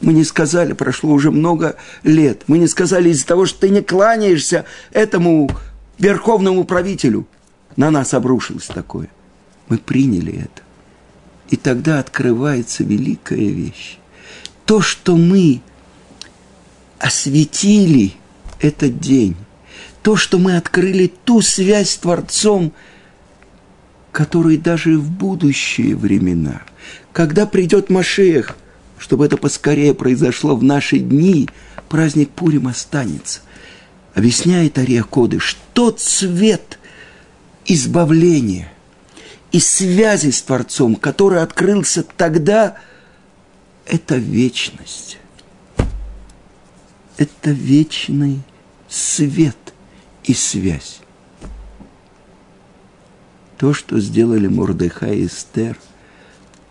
Мы 0.00 0.12
не 0.12 0.24
сказали, 0.24 0.72
прошло 0.72 1.12
уже 1.12 1.30
много 1.30 1.76
лет, 2.02 2.42
мы 2.46 2.58
не 2.58 2.66
сказали 2.66 3.10
из-за 3.10 3.26
того, 3.26 3.46
что 3.46 3.60
ты 3.60 3.68
не 3.70 3.82
кланяешься 3.82 4.64
этому 4.92 5.50
верховному 5.98 6.64
правителю. 6.64 7.26
На 7.76 7.90
нас 7.90 8.14
обрушилось 8.14 8.66
такое. 8.66 9.08
Мы 9.68 9.78
приняли 9.78 10.32
это. 10.32 10.62
И 11.50 11.56
тогда 11.56 11.98
открывается 11.98 12.84
великая 12.84 13.48
вещь. 13.48 13.98
То, 14.64 14.80
что 14.80 15.16
мы 15.16 15.60
осветили 16.98 18.14
этот 18.60 18.98
день, 18.98 19.36
то, 20.02 20.16
что 20.16 20.38
мы 20.38 20.56
открыли 20.56 21.12
ту 21.24 21.42
связь 21.42 21.90
с 21.90 21.96
Творцом, 21.98 22.72
который 24.12 24.56
даже 24.56 24.98
в 24.98 25.10
будущие 25.10 25.96
времена, 25.96 26.62
когда 27.12 27.46
придет 27.46 27.90
Машех, 27.90 28.56
чтобы 28.98 29.26
это 29.26 29.36
поскорее 29.36 29.92
произошло 29.94 30.56
в 30.56 30.62
наши 30.62 30.98
дни, 30.98 31.48
праздник 31.88 32.30
Пурим 32.30 32.68
останется. 32.68 33.40
Объясняет 34.14 34.78
Ария 34.78 35.02
Коды, 35.02 35.40
что 35.40 35.90
цвет 35.90 36.78
избавления 37.66 38.72
и 39.50 39.58
связи 39.58 40.30
с 40.30 40.42
Творцом, 40.42 40.94
который 40.94 41.42
открылся 41.42 42.04
тогда, 42.04 42.76
это 43.86 44.16
вечность. 44.16 45.18
Это 47.16 47.50
вечный 47.50 48.40
свет 48.88 49.56
и 50.24 50.34
связь. 50.34 51.00
То, 53.58 53.72
что 53.72 54.00
сделали 54.00 54.46
Мордыха 54.46 55.06
и 55.06 55.26
Эстер, 55.26 55.76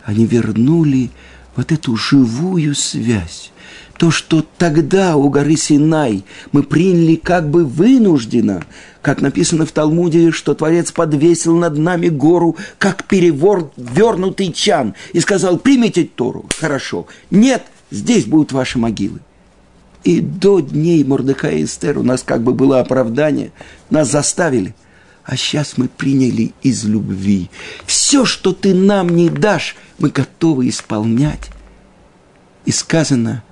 они 0.03 0.25
вернули 0.25 1.11
вот 1.55 1.71
эту 1.71 1.95
живую 1.95 2.75
связь. 2.75 3.51
То, 3.97 4.09
что 4.09 4.43
тогда 4.57 5.15
у 5.15 5.29
горы 5.29 5.55
Синай 5.55 6.25
мы 6.51 6.63
приняли 6.63 7.15
как 7.15 7.49
бы 7.49 7.63
вынужденно, 7.63 8.63
как 9.01 9.21
написано 9.21 9.65
в 9.65 9.71
Талмуде, 9.71 10.31
что 10.31 10.55
Творец 10.55 10.91
подвесил 10.91 11.55
над 11.57 11.77
нами 11.77 12.07
гору, 12.07 12.57
как 12.79 13.03
перевернутый 13.05 14.51
чан, 14.51 14.95
и 15.13 15.19
сказал, 15.19 15.57
примите 15.59 16.05
Тору, 16.05 16.45
хорошо. 16.57 17.07
Нет, 17.29 17.63
здесь 17.91 18.25
будут 18.25 18.51
ваши 18.51 18.79
могилы. 18.79 19.19
И 20.03 20.19
до 20.19 20.59
дней 20.59 21.03
Мордыка 21.03 21.49
и 21.49 21.63
Эстер 21.63 21.97
у 21.99 22.03
нас 22.03 22.23
как 22.23 22.41
бы 22.41 22.53
было 22.53 22.79
оправдание, 22.79 23.51
нас 23.89 24.11
заставили. 24.11 24.75
А 25.23 25.37
сейчас 25.37 25.77
мы 25.77 25.87
приняли 25.87 26.53
из 26.63 26.83
любви. 26.83 27.49
Все, 27.85 28.25
что 28.25 28.51
ты 28.51 28.73
нам 28.73 29.09
не 29.09 29.29
дашь, 29.29 29.77
мы 29.97 30.09
готовы 30.09 30.67
исполнять. 30.67 31.49
И 32.65 32.71
сказано, 32.71 33.43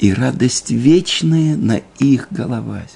и 0.00 0.14
радость 0.14 0.70
вечная 0.70 1.56
на 1.56 1.82
их 1.98 2.28
головах. 2.30 2.86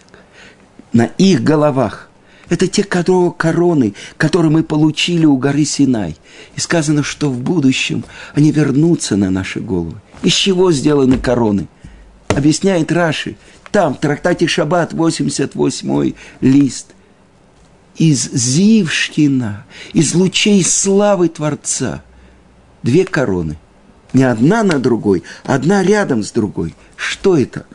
На 0.93 1.05
их 1.05 1.45
головах. 1.45 2.09
Это 2.49 2.67
те 2.67 2.83
короны, 2.83 3.95
которые 4.17 4.51
мы 4.51 4.63
получили 4.63 5.27
у 5.27 5.37
горы 5.37 5.65
Синай. 5.65 6.17
И 6.57 6.61
сказано, 6.61 7.03
что 7.03 7.31
в 7.31 7.39
будущем 7.41 8.05
они 8.35 8.53
вернутся 8.53 9.17
на 9.17 9.31
наши 9.31 9.61
головы. 9.61 10.01
Из 10.23 10.33
чего 10.33 10.73
сделаны 10.73 11.19
короны? 11.19 11.69
Объясняет 12.29 12.91
Раши. 12.91 13.37
Там, 13.71 13.95
в 13.95 14.01
трактате 14.01 14.47
Шаббат, 14.47 14.93
88 14.95 16.13
лист. 16.41 16.89
Из 17.97 18.31
Зившкина, 18.33 19.67
из 19.93 20.15
лучей 20.15 20.65
славы 20.65 21.29
Творца. 21.29 22.03
Две 22.83 23.05
короны. 23.05 23.57
Не 24.15 24.23
одна 24.23 24.63
на 24.63 24.79
другой, 24.79 25.25
одна 25.43 25.83
рядом 25.83 26.23
с 26.23 26.31
другой. 26.31 26.75
Что 26.97 27.37
это? 27.37 27.67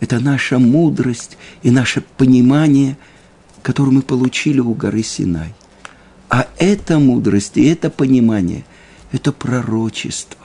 Это 0.00 0.18
наша 0.18 0.58
мудрость 0.58 1.38
и 1.62 1.70
наше 1.70 2.02
понимание, 2.02 2.98
которое 3.62 3.92
мы 3.92 4.02
получили 4.02 4.60
у 4.60 4.74
горы 4.74 5.02
Синай. 5.02 5.54
А 6.28 6.48
эта 6.58 6.98
мудрость 6.98 7.56
и 7.56 7.64
это 7.66 7.88
понимание– 7.88 8.64
это 9.12 9.32
пророчество. 9.32 10.40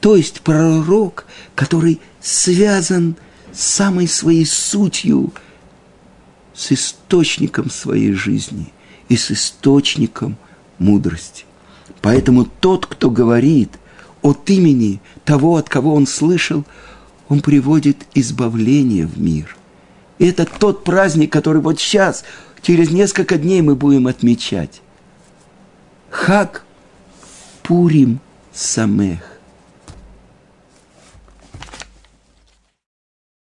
То 0.00 0.16
есть 0.16 0.40
пророк, 0.40 1.26
который 1.54 2.00
связан 2.20 3.14
с 3.52 3.62
самой 3.62 4.08
своей 4.08 4.44
сутью, 4.44 5.32
с 6.54 6.72
источником 6.72 7.70
своей 7.70 8.12
жизни 8.12 8.72
и 9.08 9.16
с 9.16 9.30
источником 9.30 10.36
мудрости. 10.78 11.44
Поэтому 12.00 12.44
тот, 12.44 12.86
кто 12.86 13.10
говорит 13.10 13.78
от 14.22 14.48
имени 14.50 15.00
того, 15.24 15.56
от 15.56 15.68
кого 15.68 15.94
он 15.94 16.06
слышал, 16.06 16.64
он 17.28 17.40
приводит 17.40 18.06
избавление 18.14 19.06
в 19.06 19.20
мир. 19.20 19.56
И 20.18 20.26
это 20.26 20.46
тот 20.46 20.84
праздник, 20.84 21.32
который 21.32 21.60
вот 21.60 21.80
сейчас, 21.80 22.24
через 22.62 22.90
несколько 22.90 23.36
дней 23.36 23.62
мы 23.62 23.74
будем 23.74 24.06
отмечать. 24.06 24.80
Хак 26.10 26.64
Пурим 27.62 28.20
Самех. 28.52 29.31